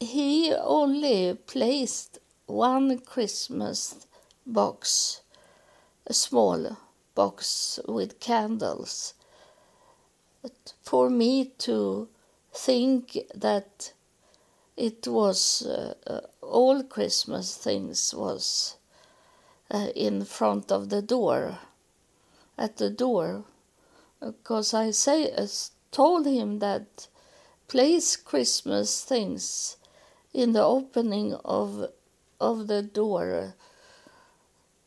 he 0.00 0.52
only 0.52 1.38
placed 1.46 2.18
one 2.46 2.98
Christmas 2.98 4.06
box, 4.44 5.20
a 6.06 6.12
small 6.12 6.76
box 7.14 7.78
with 7.86 8.18
candles, 8.18 9.14
for 10.82 11.08
me 11.08 11.52
to 11.58 12.08
think 12.52 13.18
that 13.34 13.92
it 14.76 15.06
was 15.06 15.62
uh, 15.62 15.94
uh, 16.06 16.20
all 16.42 16.82
Christmas 16.82 17.56
things 17.56 18.12
was 18.14 18.76
uh, 19.70 19.88
in 19.94 20.24
front 20.24 20.72
of 20.72 20.88
the 20.88 21.02
door, 21.02 21.58
at 22.58 22.76
the 22.76 22.90
door, 22.90 23.44
because 24.20 24.74
I 24.74 24.90
say 24.90 25.32
uh, 25.32 25.46
told 25.90 26.26
him 26.26 26.58
that 26.60 27.08
place 27.68 28.16
Christmas 28.16 29.02
things 29.02 29.76
in 30.32 30.52
the 30.52 30.62
opening 30.62 31.34
of 31.44 31.90
of 32.40 32.66
the 32.66 32.82
door 32.82 33.54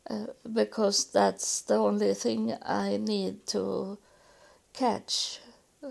uh, 0.09 0.25
because 0.53 1.05
that's 1.05 1.61
the 1.61 1.75
only 1.75 2.13
thing 2.13 2.53
I 2.61 2.97
need 2.97 3.47
to 3.47 3.97
catch. 4.73 5.39
Uh, 5.83 5.89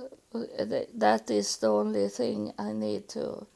that 0.94 1.30
is 1.30 1.56
the 1.56 1.68
only 1.68 2.08
thing 2.08 2.52
I 2.58 2.72
need 2.72 3.08
to 3.10 3.46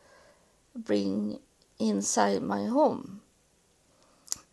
bring 0.74 1.38
inside 1.78 2.42
my 2.42 2.66
home. 2.66 3.20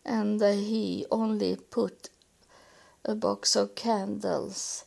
And 0.05 0.41
uh, 0.41 0.51
he 0.51 1.05
only 1.11 1.55
put 1.55 2.09
a 3.05 3.13
box 3.13 3.55
of 3.55 3.75
candles 3.75 4.83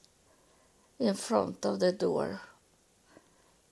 in 0.98 1.14
front 1.14 1.64
of 1.64 1.78
the 1.78 1.92
door. 1.92 2.40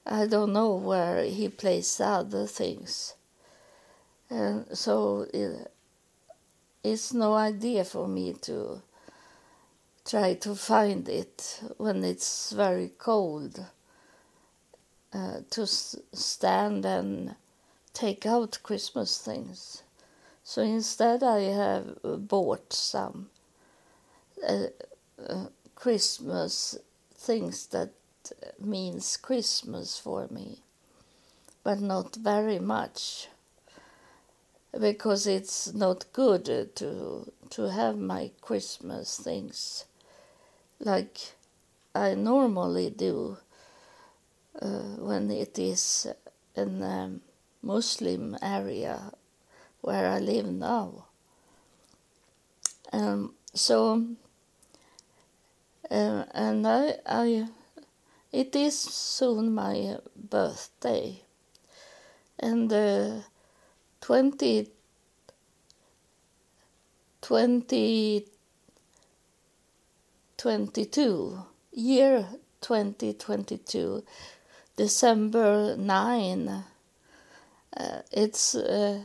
I 0.07 0.27
don't 0.27 0.53
know 0.53 0.75
where 0.77 1.25
he 1.25 1.49
placed 1.49 2.01
other 2.01 2.47
things. 2.47 3.15
And 4.31 4.67
so 4.73 5.27
it, 5.35 5.73
it's 6.85 7.13
no 7.13 7.35
idea 7.35 7.85
for 7.85 8.07
me 8.07 8.35
to 8.43 8.83
try 10.05 10.35
to 10.35 10.55
find 10.55 11.09
it 11.09 11.61
when 11.77 12.05
it's 12.05 12.53
very 12.53 12.93
cold. 12.99 13.67
Uh, 15.13 15.41
to 15.49 15.67
stand 15.67 16.85
and 16.85 17.37
take 17.95 18.27
out 18.27 18.59
Christmas 18.63 19.19
things. 19.19 19.83
So 20.45 20.61
instead, 20.61 21.23
I 21.23 21.41
have 21.41 21.97
bought 22.29 22.73
some 22.73 23.31
uh, 24.47 24.67
uh, 25.29 25.47
Christmas 25.75 26.79
things 27.15 27.67
that 27.69 27.91
means 28.59 29.17
Christmas 29.17 29.99
for 29.99 30.27
me, 30.29 30.59
but 31.63 31.81
not 31.81 32.17
very 32.17 32.59
much 32.59 33.29
because 34.79 35.27
it's 35.27 35.73
not 35.73 36.05
good 36.13 36.45
to 36.77 37.33
to 37.51 37.63
have 37.71 37.97
my 37.97 38.31
Christmas 38.41 39.19
things 39.19 39.85
like 40.81 41.33
I 41.95 42.15
normally 42.15 42.91
do 42.91 43.39
uh, 44.61 44.97
when 44.99 45.31
it 45.31 45.59
is 45.59 46.07
in 46.55 46.83
um, 46.83 47.21
Muslim 47.63 48.37
area 48.43 49.13
where 49.81 50.09
I 50.09 50.19
live 50.19 50.47
now. 50.47 51.07
Um, 52.93 53.35
so, 53.55 54.07
uh, 55.91 56.25
and 56.35 56.67
I, 56.67 56.95
I, 57.07 57.49
it 58.33 58.55
is 58.57 58.79
soon 58.79 59.55
my 59.55 59.97
birthday, 60.17 61.23
and 62.39 62.73
uh, 62.73 63.21
20, 64.01 64.69
20, 67.23 68.27
22, 70.37 71.39
year 71.73 72.27
2022, 72.61 74.05
December 74.77 75.77
9 75.77 76.65
uh, 77.77 78.01
it's 78.11 78.55
uh, 78.55 79.03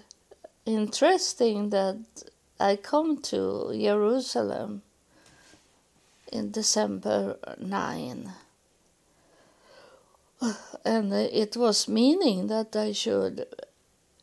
interesting 0.65 1.69
that 1.71 1.97
I 2.59 2.77
come 2.77 3.21
to 3.23 3.71
Jerusalem 3.73 4.81
in 6.31 6.51
December 6.51 7.37
9. 7.59 8.31
And 10.83 11.13
it 11.13 11.55
was 11.55 11.87
meaning 11.87 12.47
that 12.47 12.75
I 12.75 12.93
should 12.93 13.45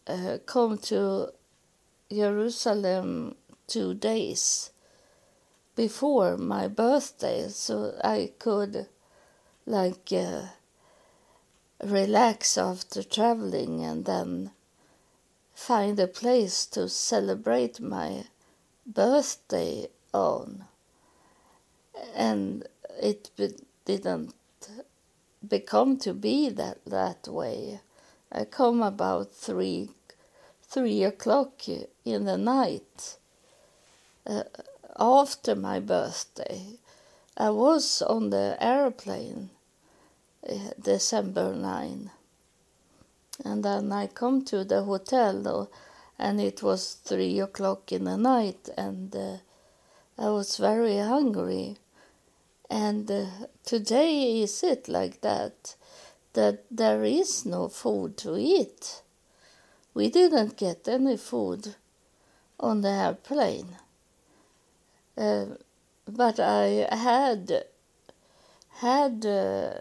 uh, 0.07 0.39
come 0.47 0.79
to 0.79 1.33
Jerusalem 2.11 3.37
two 3.69 3.95
days 3.95 4.71
before 5.77 6.37
my 6.37 6.67
birthday 6.67 7.49
so 7.49 7.95
I 8.03 8.33
could 8.39 8.89
like 9.67 10.13
uh, 10.13 10.47
relax 11.85 12.59
after 12.59 13.03
traveling 13.03 13.85
and 13.85 14.05
then 14.05 14.51
find 15.55 16.01
a 16.01 16.07
place 16.07 16.65
to 16.67 16.89
celebrate 16.89 17.81
my 17.81 18.25
birthday 18.87 19.87
on. 20.15 20.65
And 22.15 22.67
it 23.01 23.31
be- 23.37 23.65
didn't 23.85 24.35
become 25.47 25.97
to 25.99 26.13
be 26.13 26.49
that, 26.51 26.85
that 26.85 27.29
way. 27.29 27.81
I 28.31 28.45
come 28.45 28.83
about 28.83 29.33
three, 29.33 29.91
three 30.63 31.03
o'clock 31.05 31.69
in 32.05 32.25
the 32.25 32.37
night 32.37 33.17
uh, 34.27 34.45
after 34.99 35.55
my 35.55 35.81
birthday. 35.81 36.79
I 37.37 37.51
was 37.51 38.03
on 38.03 38.31
the 38.31 38.57
airplane 38.61 39.51
December 40.81 41.55
9. 41.55 42.11
And 43.45 43.65
then 43.65 43.93
I 43.93 44.09
come 44.09 44.45
to 44.47 44.65
the 44.65 44.83
hotel 44.83 45.69
and 46.19 46.41
it 46.41 46.63
was 46.63 46.95
three 47.05 47.39
o'clock 47.39 47.93
in 47.93 48.05
the 48.05 48.17
night, 48.17 48.69
and 48.77 49.15
uh, 49.15 49.37
I 50.19 50.31
was 50.31 50.57
very 50.57 50.99
hungry. 50.99 51.77
And 52.71 53.11
uh, 53.11 53.27
today 53.65 54.43
is 54.43 54.63
it 54.63 54.89
like 54.89 55.21
that, 55.23 55.75
that 56.35 56.65
there 56.71 57.05
is 57.05 57.47
no 57.47 57.69
food 57.69 58.17
to 58.19 58.37
eat. 58.37 59.03
We 59.95 60.11
didn't 60.11 60.57
get 60.57 60.87
any 60.87 61.17
food 61.17 61.75
on 62.61 62.83
the 62.83 62.89
airplane. 62.89 63.77
Uh, 65.17 65.47
but 66.07 66.39
I 66.39 66.89
had 66.91 67.65
had 68.79 69.27
uh, 69.27 69.73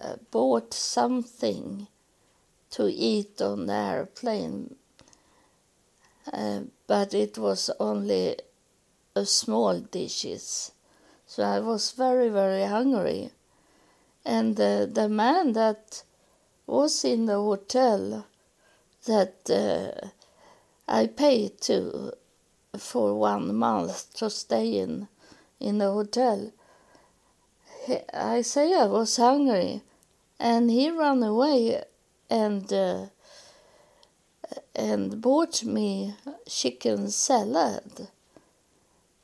uh, 0.00 0.16
bought 0.30 0.74
something 0.74 1.86
to 2.70 2.86
eat 2.86 3.40
on 3.40 3.66
the 3.66 3.72
airplane, 3.72 4.74
uh, 6.32 6.60
but 6.86 7.14
it 7.14 7.38
was 7.38 7.70
only 7.80 8.36
a 9.14 9.24
small 9.24 9.80
dishes. 9.80 10.72
So 11.34 11.44
I 11.44 11.60
was 11.60 11.92
very, 11.92 12.28
very 12.28 12.64
hungry. 12.64 13.30
And 14.22 14.60
uh, 14.60 14.84
the 14.84 15.08
man 15.08 15.54
that 15.54 16.02
was 16.66 17.06
in 17.06 17.24
the 17.24 17.36
hotel 17.36 18.26
that 19.06 19.48
uh, 19.48 20.08
I 20.86 21.06
paid 21.06 21.58
to 21.62 22.12
for 22.76 23.14
one 23.14 23.54
month 23.54 24.12
to 24.18 24.28
stay 24.28 24.76
in 24.76 25.08
in 25.58 25.78
the 25.78 25.90
hotel. 25.90 26.52
I 28.12 28.42
say 28.42 28.74
I 28.74 28.84
was 28.84 29.16
hungry, 29.16 29.80
and 30.38 30.70
he 30.70 30.90
ran 30.90 31.22
away 31.22 31.82
and 32.28 32.70
uh, 32.70 33.06
and 34.76 35.22
bought 35.22 35.64
me 35.64 36.14
chicken 36.46 37.10
salad. 37.10 38.08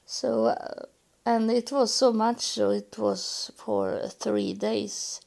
So 0.07 0.47
uh, 0.47 0.87
and 1.29 1.51
it 1.51 1.71
was 1.71 1.93
so 1.93 2.11
much 2.11 2.41
so 2.41 2.71
it 2.71 2.97
was 2.97 3.53
for 3.55 4.09
three 4.09 4.55
days 4.55 5.21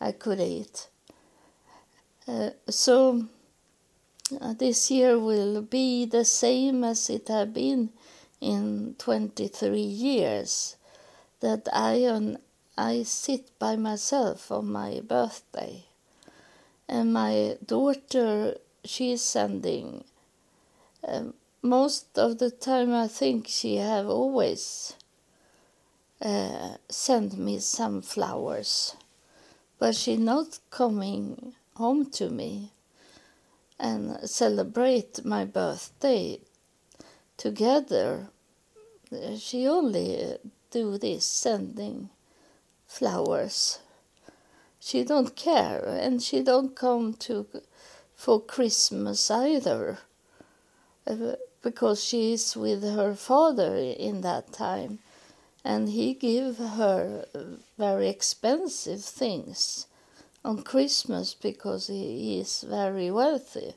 I 0.00 0.12
could 0.12 0.38
eat. 0.38 0.86
Uh, 2.28 2.50
so 2.68 3.26
uh, 4.40 4.54
this 4.54 4.88
year 4.88 5.18
will 5.18 5.60
be 5.62 6.06
the 6.06 6.24
same 6.24 6.84
as 6.84 7.10
it 7.10 7.26
had 7.26 7.52
been 7.52 7.90
in 8.40 8.94
23 8.98 9.80
years 9.80 10.76
that 11.40 11.66
I 11.72 12.06
on 12.06 12.38
I 12.78 13.02
sit 13.02 13.58
by 13.58 13.74
myself 13.74 14.52
on 14.52 14.70
my 14.70 15.00
birthday. 15.00 15.82
And 16.88 17.12
my 17.12 17.56
daughter, 17.66 18.58
she's 18.84 19.22
sending. 19.22 20.04
Um, 21.06 21.34
most 21.62 22.16
of 22.16 22.38
the 22.38 22.50
time, 22.50 22.94
I 22.94 23.08
think 23.08 23.48
she 23.48 23.76
have 23.76 24.08
always 24.08 24.94
uh, 26.22 26.76
send 26.88 27.36
me 27.36 27.58
some 27.58 28.00
flowers, 28.00 28.94
but 29.78 29.96
she 29.96 30.16
not 30.16 30.60
coming 30.70 31.54
home 31.74 32.08
to 32.10 32.30
me 32.30 32.70
and 33.80 34.18
celebrate 34.28 35.24
my 35.24 35.44
birthday 35.44 36.38
together. 37.36 38.28
She 39.36 39.66
only 39.66 40.36
do 40.70 40.96
this 40.96 41.26
sending 41.26 42.08
flowers. 42.86 43.80
She 44.78 45.02
don't 45.02 45.34
care 45.34 45.84
and 45.84 46.22
she 46.22 46.42
don't 46.42 46.76
come 46.76 47.14
to 47.14 47.46
for 48.14 48.40
Christmas 48.40 49.28
either 49.28 49.98
uh, 51.04 51.32
because 51.62 52.04
she 52.04 52.34
is 52.34 52.56
with 52.56 52.84
her 52.84 53.14
father 53.16 53.74
in 53.74 54.20
that 54.20 54.52
time 54.52 55.00
and 55.64 55.90
he 55.90 56.14
give 56.14 56.58
her 56.58 57.26
very 57.78 58.08
expensive 58.08 59.04
things 59.04 59.86
on 60.44 60.62
Christmas 60.62 61.34
because 61.34 61.86
he 61.86 62.40
is 62.40 62.62
very 62.68 63.10
wealthy. 63.10 63.74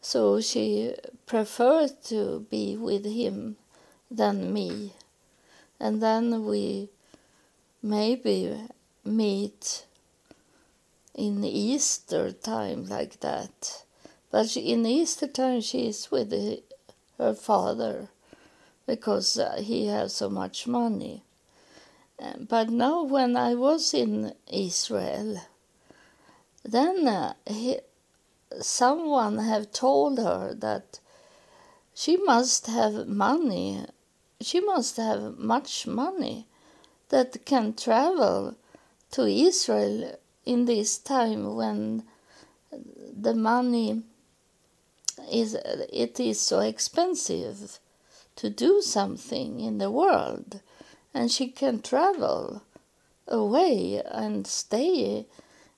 So 0.00 0.40
she 0.40 0.94
preferred 1.26 2.02
to 2.04 2.46
be 2.50 2.76
with 2.76 3.04
him 3.04 3.56
than 4.10 4.52
me. 4.52 4.92
And 5.80 6.00
then 6.02 6.44
we 6.44 6.88
maybe 7.82 8.56
meet 9.04 9.84
in 11.14 11.42
Easter 11.44 12.30
time 12.32 12.86
like 12.86 13.20
that. 13.20 13.82
But 14.30 14.56
in 14.56 14.86
Easter 14.86 15.26
time 15.26 15.60
she 15.60 15.88
is 15.88 16.10
with 16.10 16.32
her 17.18 17.34
father 17.34 18.08
because 18.88 19.38
uh, 19.38 19.60
he 19.62 19.86
has 19.86 20.14
so 20.14 20.30
much 20.30 20.66
money. 20.66 21.22
Uh, 22.18 22.32
but 22.48 22.70
now, 22.70 23.04
when 23.04 23.36
I 23.36 23.54
was 23.54 23.92
in 23.92 24.32
Israel, 24.50 25.42
then 26.64 27.06
uh, 27.06 27.34
he, 27.46 27.78
someone 28.60 29.38
have 29.38 29.70
told 29.72 30.18
her 30.18 30.54
that 30.54 31.00
she 31.94 32.16
must 32.16 32.66
have 32.66 33.06
money. 33.06 33.84
She 34.40 34.60
must 34.60 34.96
have 34.96 35.36
much 35.36 35.86
money 35.86 36.46
that 37.10 37.44
can 37.44 37.74
travel 37.74 38.56
to 39.10 39.26
Israel 39.26 40.18
in 40.46 40.64
this 40.64 40.96
time 40.96 41.54
when 41.54 42.04
the 42.72 43.34
money 43.34 44.02
is 45.30 45.54
it 45.92 46.18
is 46.20 46.40
so 46.40 46.60
expensive 46.60 47.78
to 48.38 48.48
do 48.48 48.80
something 48.80 49.60
in 49.60 49.78
the 49.78 49.90
world 49.90 50.60
and 51.12 51.30
she 51.30 51.48
can 51.48 51.82
travel 51.82 52.62
away 53.26 54.00
and 54.04 54.46
stay 54.46 55.26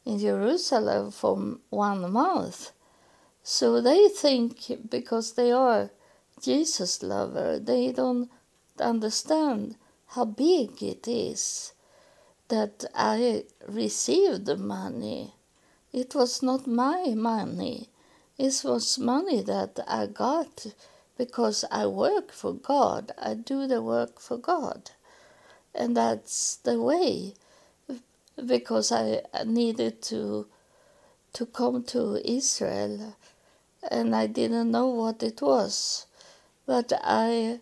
in 0.05 0.19
Jerusalem 0.19 1.11
for 1.11 1.57
one 1.71 2.13
month. 2.13 2.73
So 3.43 3.81
they 3.81 4.09
think 4.09 4.91
because 4.91 5.33
they 5.33 5.51
are 5.51 5.91
Jesus 6.43 7.03
lover, 7.03 7.59
they 7.59 7.93
don't 7.93 8.31
understand 8.79 9.77
how 10.09 10.27
big 10.27 10.83
it 10.83 11.09
is 11.09 11.73
that 12.49 12.85
I 12.95 13.45
received 13.67 14.45
the 14.45 14.57
money. 14.57 15.35
It 15.93 16.15
was 16.15 16.43
not 16.43 16.67
my 16.67 17.15
money. 17.17 17.89
It 18.37 18.61
was 18.65 18.99
money 18.99 19.41
that 19.43 19.79
I 19.87 20.07
got 20.07 20.67
because 21.21 21.67
I 21.71 21.85
work 21.85 22.33
for 22.33 22.55
God. 22.55 23.13
I 23.19 23.35
do 23.35 23.67
the 23.67 23.83
work 23.83 24.19
for 24.19 24.39
God. 24.39 24.93
And 25.75 25.95
that's 25.95 26.57
the 26.57 26.81
way 26.81 27.35
because 28.55 28.91
I 28.91 29.21
needed 29.45 30.01
to 30.11 30.47
to 31.35 31.45
come 31.45 31.85
to 31.95 32.03
Israel 32.25 33.15
and 33.91 34.17
I 34.17 34.29
didn't 34.29 34.71
know 34.71 34.89
what 34.89 35.23
it 35.23 35.43
was. 35.43 36.07
But 36.65 36.91
I 37.05 37.61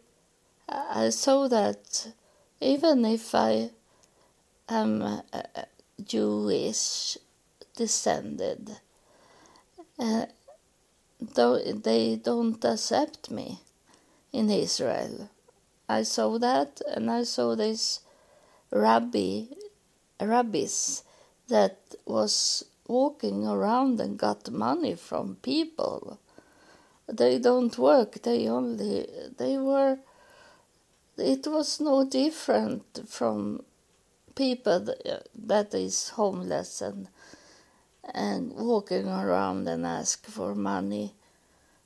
I 0.68 1.08
saw 1.10 1.48
that 1.48 2.12
even 2.60 3.04
if 3.04 3.34
I 3.34 3.70
am 4.68 5.22
Jewish 6.04 7.18
descended, 7.74 8.76
uh, 9.98 10.26
they 11.20 12.16
don't 12.22 12.64
accept 12.64 13.30
me 13.30 13.60
in 14.32 14.50
Israel. 14.50 15.30
I 15.88 16.02
saw 16.02 16.38
that, 16.38 16.80
and 16.86 17.10
I 17.10 17.24
saw 17.24 17.54
this 17.54 18.00
rabbi, 18.70 19.44
rabbis 20.20 21.02
that 21.48 21.78
was 22.06 22.64
walking 22.86 23.46
around 23.46 24.00
and 24.00 24.18
got 24.18 24.50
money 24.50 24.94
from 24.94 25.36
people. 25.42 26.18
They 27.08 27.38
don't 27.38 27.76
work. 27.78 28.22
They 28.22 28.48
only 28.48 29.06
they 29.38 29.56
were. 29.56 29.98
It 31.16 31.46
was 31.46 31.80
no 31.80 32.04
different 32.04 33.08
from 33.08 33.64
people 34.34 34.80
that, 35.34 35.74
is 35.74 36.10
homeless 36.10 36.80
and 36.80 37.08
and 38.14 38.52
walking 38.52 39.08
around 39.08 39.68
and 39.68 39.86
ask 39.86 40.26
for 40.26 40.54
money, 40.54 41.14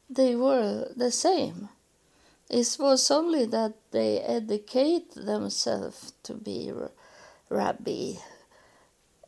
they 0.08 0.34
were 0.34 0.88
the 0.96 1.10
same. 1.10 1.68
It 2.50 2.76
was 2.78 3.10
only 3.10 3.46
that 3.46 3.74
they 3.92 4.20
educate 4.20 5.14
themselves 5.14 6.12
to 6.24 6.34
be 6.34 6.72
rabbi 7.48 8.14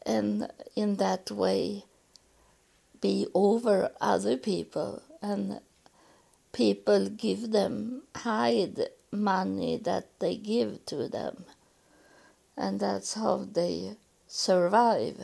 and 0.04 0.50
in 0.76 0.96
that 0.96 1.30
way 1.30 1.84
be 3.00 3.26
over 3.34 3.90
other 4.00 4.36
people 4.36 5.02
and 5.22 5.60
people 6.52 7.08
give 7.08 7.50
them 7.50 8.02
hide 8.14 8.88
money 9.10 9.76
that 9.76 10.06
they 10.18 10.36
give 10.36 10.84
to 10.86 11.08
them. 11.08 11.44
And 12.56 12.78
that's 12.80 13.14
how 13.14 13.46
they 13.50 13.96
survive 14.28 15.18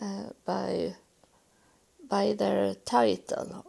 uh, 0.00 0.30
by 0.44 0.94
by 2.08 2.34
their 2.34 2.74
title, 2.74 3.66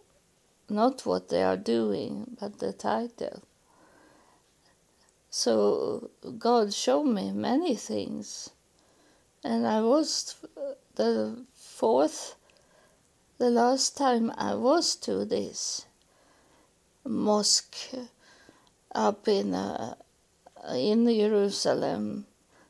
not 0.70 1.06
what 1.06 1.30
they 1.30 1.44
are 1.44 1.58
doing, 1.58 2.38
but 2.40 2.60
the 2.60 2.74
title. 2.74 3.42
So 5.30 6.10
God 6.38 6.74
showed 6.74 7.06
me 7.06 7.32
many 7.32 7.76
things, 7.76 8.50
and 9.44 9.66
I 9.68 9.82
was 9.82 10.36
the 10.96 11.46
fourth, 11.56 12.36
the 13.38 13.50
last 13.50 13.98
time 13.98 14.32
I 14.38 14.56
was 14.56 14.96
to 14.98 15.26
this 15.26 15.86
mosque 17.06 17.78
up 18.94 19.28
in 19.28 19.54
uh, 19.54 19.96
in 20.74 21.06
Jerusalem. 21.06 22.26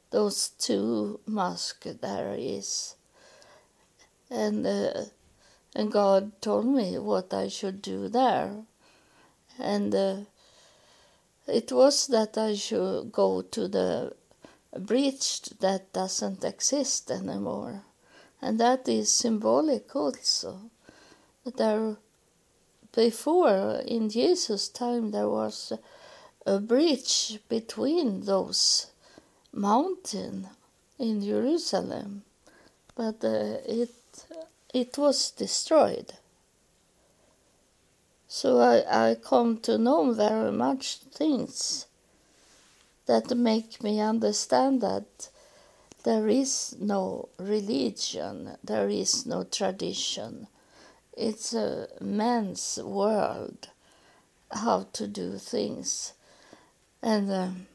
Those 0.09 0.49
two 0.49 1.19
mosques 1.25 1.95
there 2.01 2.35
is 2.37 2.95
and 4.29 4.65
uh, 4.65 5.05
and 5.75 5.91
God 5.91 6.41
told 6.41 6.65
me 6.65 6.97
what 6.97 7.33
I 7.33 7.47
should 7.47 7.81
do 7.81 8.09
there, 8.09 8.55
and 9.59 9.93
uh, 9.93 10.15
it 11.47 11.71
was 11.71 12.07
that 12.07 12.37
I 12.37 12.55
should 12.55 13.11
go 13.11 13.41
to 13.41 13.67
the 13.67 14.13
bridge 14.77 15.41
that 15.59 15.93
doesn't 15.93 16.43
exist 16.43 17.11
anymore, 17.11 17.83
and 18.41 18.59
that 18.59 18.87
is 18.87 19.11
symbolic 19.11 19.95
also. 19.95 20.59
There, 21.55 21.95
before 22.93 23.81
in 23.85 24.09
Jesus' 24.09 24.67
time, 24.67 25.11
there 25.11 25.29
was 25.29 25.71
a 26.45 26.59
bridge 26.59 27.39
between 27.47 28.25
those 28.25 28.87
mountains 29.53 30.47
in 30.99 31.23
Jerusalem, 31.23 32.23
but 32.95 33.23
uh, 33.23 33.59
it 33.65 33.91
it 34.73 34.97
was 34.97 35.31
destroyed. 35.31 36.13
So 38.27 38.59
I, 38.59 39.09
I 39.11 39.15
come 39.15 39.59
to 39.61 39.77
know 39.77 40.11
very 40.13 40.51
much 40.51 40.97
things 40.97 41.87
that 43.05 43.35
make 43.35 43.81
me 43.81 43.99
understand 43.99 44.81
that 44.81 45.29
there 46.03 46.27
is 46.27 46.75
no 46.79 47.29
religion, 47.37 48.57
there 48.63 48.89
is 48.89 49.25
no 49.25 49.43
tradition. 49.43 50.47
It's 51.15 51.53
a 51.53 51.87
man's 52.01 52.79
world, 52.83 53.69
how 54.51 54.87
to 54.93 55.07
do 55.07 55.37
things. 55.37 56.13
And, 57.01 57.31
um, 57.31 57.67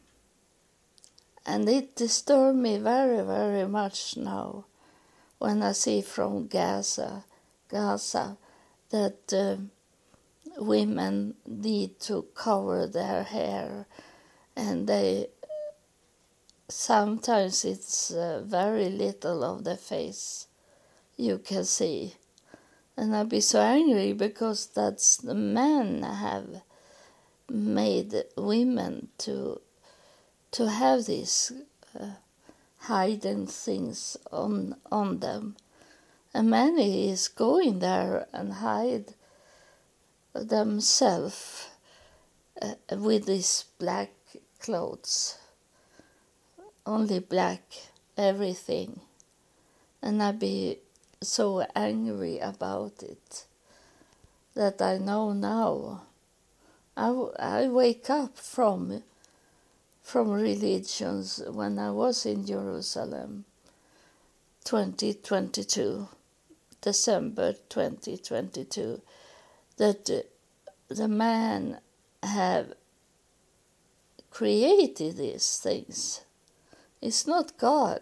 and 1.44 1.68
it 1.68 1.96
disturbs 1.96 2.57
me 2.57 2.78
very, 2.78 3.24
very 3.24 3.66
much 3.66 4.16
now 4.16 4.66
when 5.42 5.61
I 5.61 5.72
see 5.72 6.02
from 6.02 6.46
Gaza, 6.46 7.24
Gaza 7.68 8.37
that 8.90 9.33
uh, 9.33 9.57
women 10.57 11.35
need 11.44 11.98
to 12.02 12.26
cover 12.37 12.87
their 12.87 13.24
hair 13.24 13.87
and 14.55 14.87
they 14.87 15.26
sometimes 16.68 17.64
it's 17.64 18.12
uh, 18.12 18.42
very 18.46 18.88
little 18.88 19.42
of 19.42 19.64
the 19.64 19.76
face 19.76 20.46
you 21.16 21.38
can 21.38 21.64
see. 21.64 22.14
And 22.96 23.16
I'd 23.16 23.28
be 23.28 23.40
so 23.40 23.61
angry 23.61 24.12
because 24.12 24.68
that's 24.68 25.16
the 25.16 25.35
men 25.35 26.05
have 26.05 26.62
made 27.50 28.14
women 28.37 29.09
to 29.18 29.61
to 30.52 30.70
have 30.70 31.07
this. 31.07 31.50
uh, 31.98 32.12
hiding 32.83 33.47
things 33.47 34.16
on 34.31 34.77
on 34.90 35.18
them. 35.18 35.57
And 36.35 36.51
many 36.51 37.11
is 37.11 37.29
going 37.29 37.81
there 37.81 38.27
and 38.33 38.55
hide 38.55 39.14
themselves 40.35 41.68
uh, 42.61 42.75
with 42.90 43.27
these 43.27 43.64
black 43.79 44.11
clothes 44.61 45.38
only 46.87 47.18
black, 47.21 47.62
everything. 48.16 49.01
And 50.03 50.23
I 50.23 50.33
be 50.33 50.79
so 51.21 51.64
angry 51.77 52.38
about 52.38 53.03
it 53.03 53.47
that 54.55 54.83
I 54.83 54.99
know 54.99 55.33
now. 55.33 56.03
I, 56.97 57.09
I 57.38 57.68
wake 57.68 58.11
up 58.11 58.37
from 58.37 59.03
from 60.03 60.31
religions 60.31 61.43
when 61.49 61.79
I 61.79 61.91
was 61.91 62.27
in 62.27 62.47
Jerusalem 62.47 63.45
2022 64.65 66.09
December 66.81 67.55
2022 67.69 69.01
that 69.77 70.11
uh, 70.11 70.95
the 70.95 71.09
man 71.09 71.79
have 72.23 72.75
created 74.31 75.17
these 75.17 75.59
things 75.59 76.23
it's 77.03 77.27
not 77.27 77.59
God. 77.59 78.01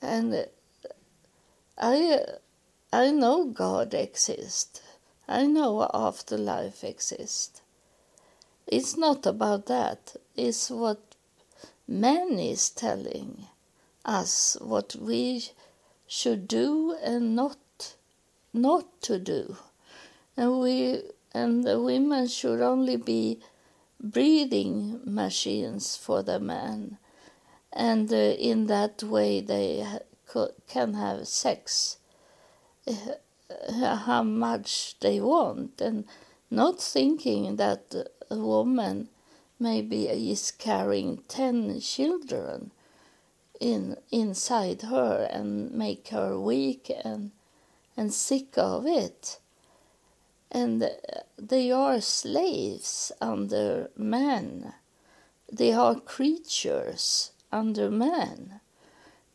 And 0.00 0.34
uh, 0.34 0.44
I, 1.76 2.12
uh, 2.12 2.36
I 2.90 3.10
know 3.10 3.44
God 3.44 3.92
exists. 3.92 4.80
I 5.28 5.46
know 5.46 5.88
afterlife 5.92 6.82
exists. 6.82 7.60
It's 8.66 8.96
not 8.96 9.26
about 9.26 9.66
that. 9.66 10.16
It's 10.36 10.70
what 10.70 11.00
man 11.86 12.38
is 12.38 12.70
telling 12.70 13.46
us 14.04 14.56
what 14.60 14.96
we 14.96 15.44
should 16.06 16.48
do 16.48 16.96
and 17.02 17.36
not 17.36 17.58
not 18.52 19.00
to 19.02 19.18
do. 19.18 19.56
And 20.36 20.60
we 20.60 21.02
and 21.32 21.64
the 21.64 21.80
women 21.80 22.28
should 22.28 22.60
only 22.60 22.96
be 22.96 23.40
breathing 24.00 25.00
machines 25.04 25.96
for 25.96 26.22
the 26.22 26.38
man 26.38 26.98
and 27.72 28.12
uh, 28.12 28.16
in 28.16 28.66
that 28.66 29.02
way 29.02 29.40
they 29.40 29.86
can 30.68 30.94
have 30.94 31.26
sex 31.26 31.98
uh, 32.86 33.96
how 33.96 34.22
much 34.22 34.96
they 35.00 35.20
want 35.20 35.80
and 35.80 36.04
not 36.50 36.80
thinking 36.80 37.56
that 37.56 37.94
a 38.30 38.36
woman 38.36 39.08
maybe 39.58 40.08
is 40.08 40.50
carrying 40.50 41.18
10 41.28 41.80
children 41.80 42.70
in 43.60 43.96
inside 44.10 44.82
her 44.82 45.28
and 45.30 45.70
make 45.72 46.08
her 46.08 46.38
weak 46.38 46.90
and 47.04 47.30
and 47.96 48.12
sick 48.12 48.58
of 48.58 48.84
it 48.86 49.38
and 50.50 50.90
they 51.38 51.70
are 51.70 52.00
slaves 52.00 53.12
under 53.20 53.90
men 53.96 54.74
they 55.52 55.72
are 55.72 56.00
creatures 56.00 57.30
under 57.52 57.88
man. 57.88 58.60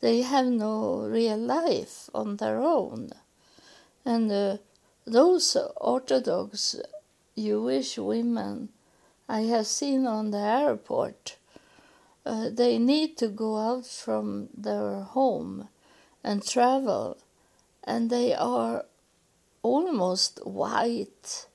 They 0.02 0.22
have 0.24 0.48
no 0.48 1.00
real 1.02 1.38
life 1.38 2.10
on 2.14 2.38
their 2.38 2.60
own. 2.60 3.12
And 4.04 4.30
uh, 4.30 4.58
those 5.06 5.56
Orthodox 5.78 6.76
Jewish 7.38 7.98
women 7.98 8.70
I 9.32 9.42
have 9.42 9.68
seen 9.68 10.08
on 10.08 10.32
the 10.32 10.40
airport, 10.40 11.36
uh, 12.26 12.50
they 12.50 12.80
need 12.80 13.16
to 13.18 13.28
go 13.28 13.58
out 13.58 13.86
from 13.86 14.50
their 14.58 15.02
home 15.02 15.70
and 16.24 16.44
travel, 16.44 17.16
and 17.84 18.10
they 18.10 18.34
are 18.34 18.86
almost 19.62 20.44
white 20.48 21.46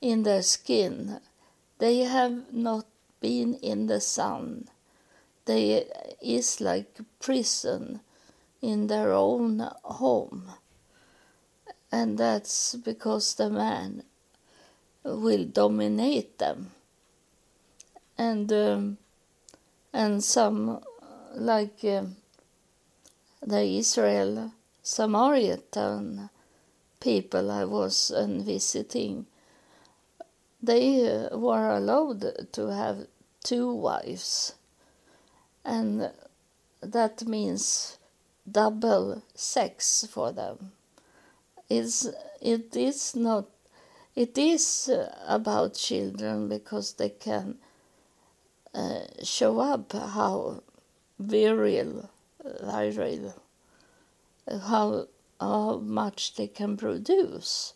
in 0.00 0.22
their 0.22 0.42
skin. 0.42 1.18
They 1.78 2.04
have 2.04 2.54
not 2.54 2.86
been 3.20 3.54
in 3.54 3.88
the 3.88 4.00
sun. 4.00 4.68
They 5.46 5.88
is 6.22 6.60
like 6.60 7.00
prison 7.18 7.98
in 8.62 8.86
their 8.86 9.12
own 9.12 9.68
home. 9.82 10.52
And 11.90 12.16
that's 12.16 12.76
because 12.76 13.34
the 13.34 13.50
man 13.50 14.04
will 15.02 15.44
dominate 15.44 16.38
them 16.38 16.72
and 18.18 18.52
um, 18.52 18.98
and 19.92 20.22
some 20.22 20.80
like 21.34 21.84
um, 21.84 22.16
the 23.46 23.62
Israel 23.62 24.52
Samaritan 24.82 26.28
people 27.00 27.50
I 27.50 27.64
was 27.64 28.10
uh, 28.10 28.26
visiting 28.26 29.26
they 30.62 31.08
uh, 31.08 31.36
were 31.36 31.68
allowed 31.70 32.52
to 32.52 32.66
have 32.66 33.06
two 33.44 33.72
wives 33.72 34.54
and 35.64 36.10
that 36.82 37.26
means 37.26 37.98
double 38.50 39.22
sex 39.34 40.06
for 40.10 40.32
them. 40.32 40.72
It's, 41.68 42.06
it 42.40 42.74
is 42.76 43.14
not 43.14 43.46
it 44.16 44.36
is 44.36 44.90
about 45.28 45.74
children 45.74 46.48
because 46.48 46.94
they 46.94 47.10
can 47.10 47.58
uh, 48.74 49.00
show 49.22 49.60
up 49.60 49.92
how 49.92 50.62
virile, 51.18 52.10
virile, 52.62 53.34
how 54.66 55.06
how 55.40 55.78
much 55.78 56.34
they 56.34 56.48
can 56.48 56.76
produce. 56.76 57.74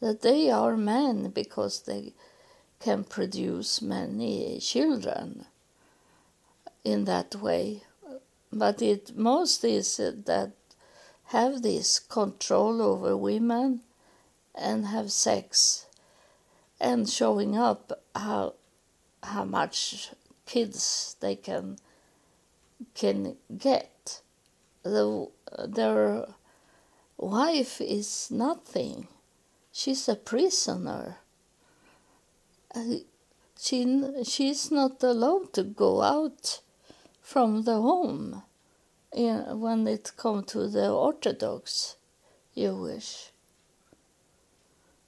That 0.00 0.22
they 0.22 0.50
are 0.50 0.76
men 0.76 1.30
because 1.30 1.82
they 1.82 2.12
can 2.80 3.04
produce 3.04 3.82
many 3.82 4.58
children 4.60 5.46
in 6.84 7.04
that 7.04 7.34
way. 7.34 7.82
But 8.52 8.80
it 8.80 9.16
most 9.16 9.64
is 9.64 9.96
that 9.96 10.52
have 11.26 11.62
this 11.62 11.98
control 11.98 12.80
over 12.80 13.16
women 13.16 13.80
and 14.54 14.86
have 14.86 15.12
sex 15.12 15.86
and 16.80 17.08
showing 17.08 17.56
up 17.56 17.92
how 18.14 18.54
how 19.22 19.44
much 19.44 20.10
kids 20.46 21.16
they 21.20 21.36
can 21.36 21.78
can 22.94 23.36
get. 23.56 24.20
The, 24.82 25.28
their 25.66 26.26
wife 27.16 27.80
is 27.80 28.30
nothing. 28.30 29.08
She's 29.72 30.08
a 30.08 30.14
prisoner. 30.14 31.18
Uh, 32.74 33.02
she 33.58 34.02
she's 34.24 34.70
not 34.70 35.02
allowed 35.02 35.52
to 35.54 35.64
go 35.64 36.02
out 36.02 36.60
from 37.20 37.64
the 37.64 37.80
home 37.80 38.42
in, 39.12 39.60
when 39.60 39.86
it 39.86 40.12
comes 40.16 40.46
to 40.52 40.68
the 40.68 40.90
Orthodox 40.90 41.96
Jewish. 42.56 43.30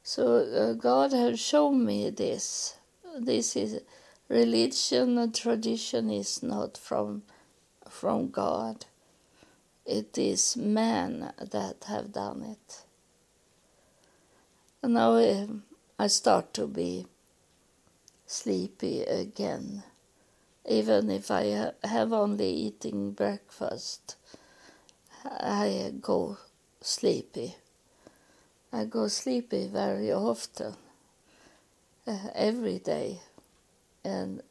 So 0.02 0.38
uh, 0.38 0.72
God 0.74 1.12
has 1.12 1.38
shown 1.38 1.84
me 1.84 2.10
this. 2.10 2.76
This 3.18 3.56
is 3.56 3.80
religion 4.30 5.18
and 5.18 5.34
tradition 5.34 6.08
is 6.08 6.42
not 6.42 6.78
from 6.78 7.22
from 7.90 8.30
God. 8.30 8.86
It 9.84 10.16
is 10.16 10.56
men 10.56 11.32
that 11.38 11.84
have 11.88 12.12
done 12.12 12.42
it. 12.42 12.82
And 14.82 14.94
now 14.94 15.12
uh, 15.16 15.46
I 15.98 16.06
start 16.06 16.54
to 16.54 16.66
be 16.66 17.06
sleepy 18.26 19.02
again 19.02 19.82
even 20.70 21.10
if 21.10 21.30
I 21.30 21.72
have 21.82 22.12
only 22.12 22.48
eating 22.48 23.12
breakfast, 23.12 24.16
I 25.24 25.92
go 26.00 26.38
sleepy. 26.80 27.56
I 28.72 28.84
go 28.84 29.08
sleepy 29.08 29.66
very 29.66 30.12
often, 30.12 30.74
uh, 32.06 32.28
every 32.34 32.78
day. 32.78 33.20
And 34.04 34.42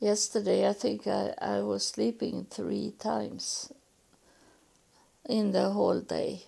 yesterday 0.00 0.68
I 0.68 0.72
think 0.72 1.06
I, 1.06 1.34
I 1.38 1.60
was 1.60 1.86
sleeping 1.86 2.46
three 2.50 2.92
times 2.98 3.72
in 5.26 5.52
the 5.52 5.70
whole 5.70 6.00
day. 6.00 6.44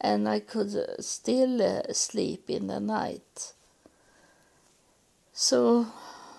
And 0.00 0.28
I 0.28 0.40
could 0.40 0.74
still 1.04 1.60
uh, 1.60 1.92
sleep 1.92 2.48
in 2.48 2.68
the 2.68 2.78
night. 2.78 3.52
So 5.32 5.86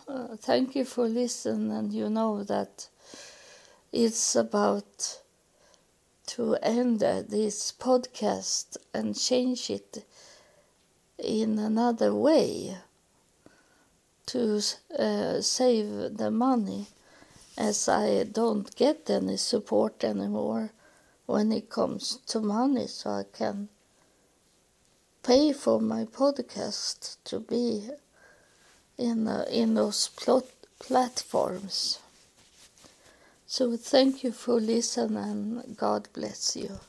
uh, 0.07 0.35
thank 0.37 0.75
you 0.75 0.85
for 0.85 1.07
listening, 1.07 1.71
and 1.71 1.93
you 1.93 2.09
know 2.09 2.43
that 2.43 2.87
it's 3.91 4.35
about 4.35 5.19
to 6.27 6.55
end 6.61 6.99
this 6.99 7.71
podcast 7.71 8.77
and 8.93 9.17
change 9.17 9.69
it 9.69 10.05
in 11.17 11.59
another 11.59 12.13
way 12.13 12.77
to 14.31 14.61
uh, 14.97 15.41
save 15.41 16.17
the 16.17 16.31
money 16.31 16.87
as 17.57 17.89
I 17.89 18.23
don't 18.23 18.73
get 18.75 19.09
any 19.09 19.37
support 19.37 20.03
anymore 20.03 20.71
when 21.25 21.51
it 21.51 21.69
comes 21.69 22.19
to 22.27 22.39
money 22.39 22.87
so 22.87 23.09
I 23.09 23.23
can 23.37 23.69
pay 25.23 25.53
for 25.53 25.81
my 25.81 26.05
podcast 26.05 27.17
to 27.25 27.39
be 27.39 27.89
in 28.97 29.27
uh, 29.27 29.45
in 29.49 29.73
those 29.75 30.07
plot 30.09 30.45
platforms. 30.79 31.99
So 33.47 33.75
thank 33.77 34.23
you 34.23 34.31
for 34.31 34.59
listening 34.59 35.17
and 35.17 35.77
God 35.77 36.07
bless 36.13 36.55
you. 36.55 36.79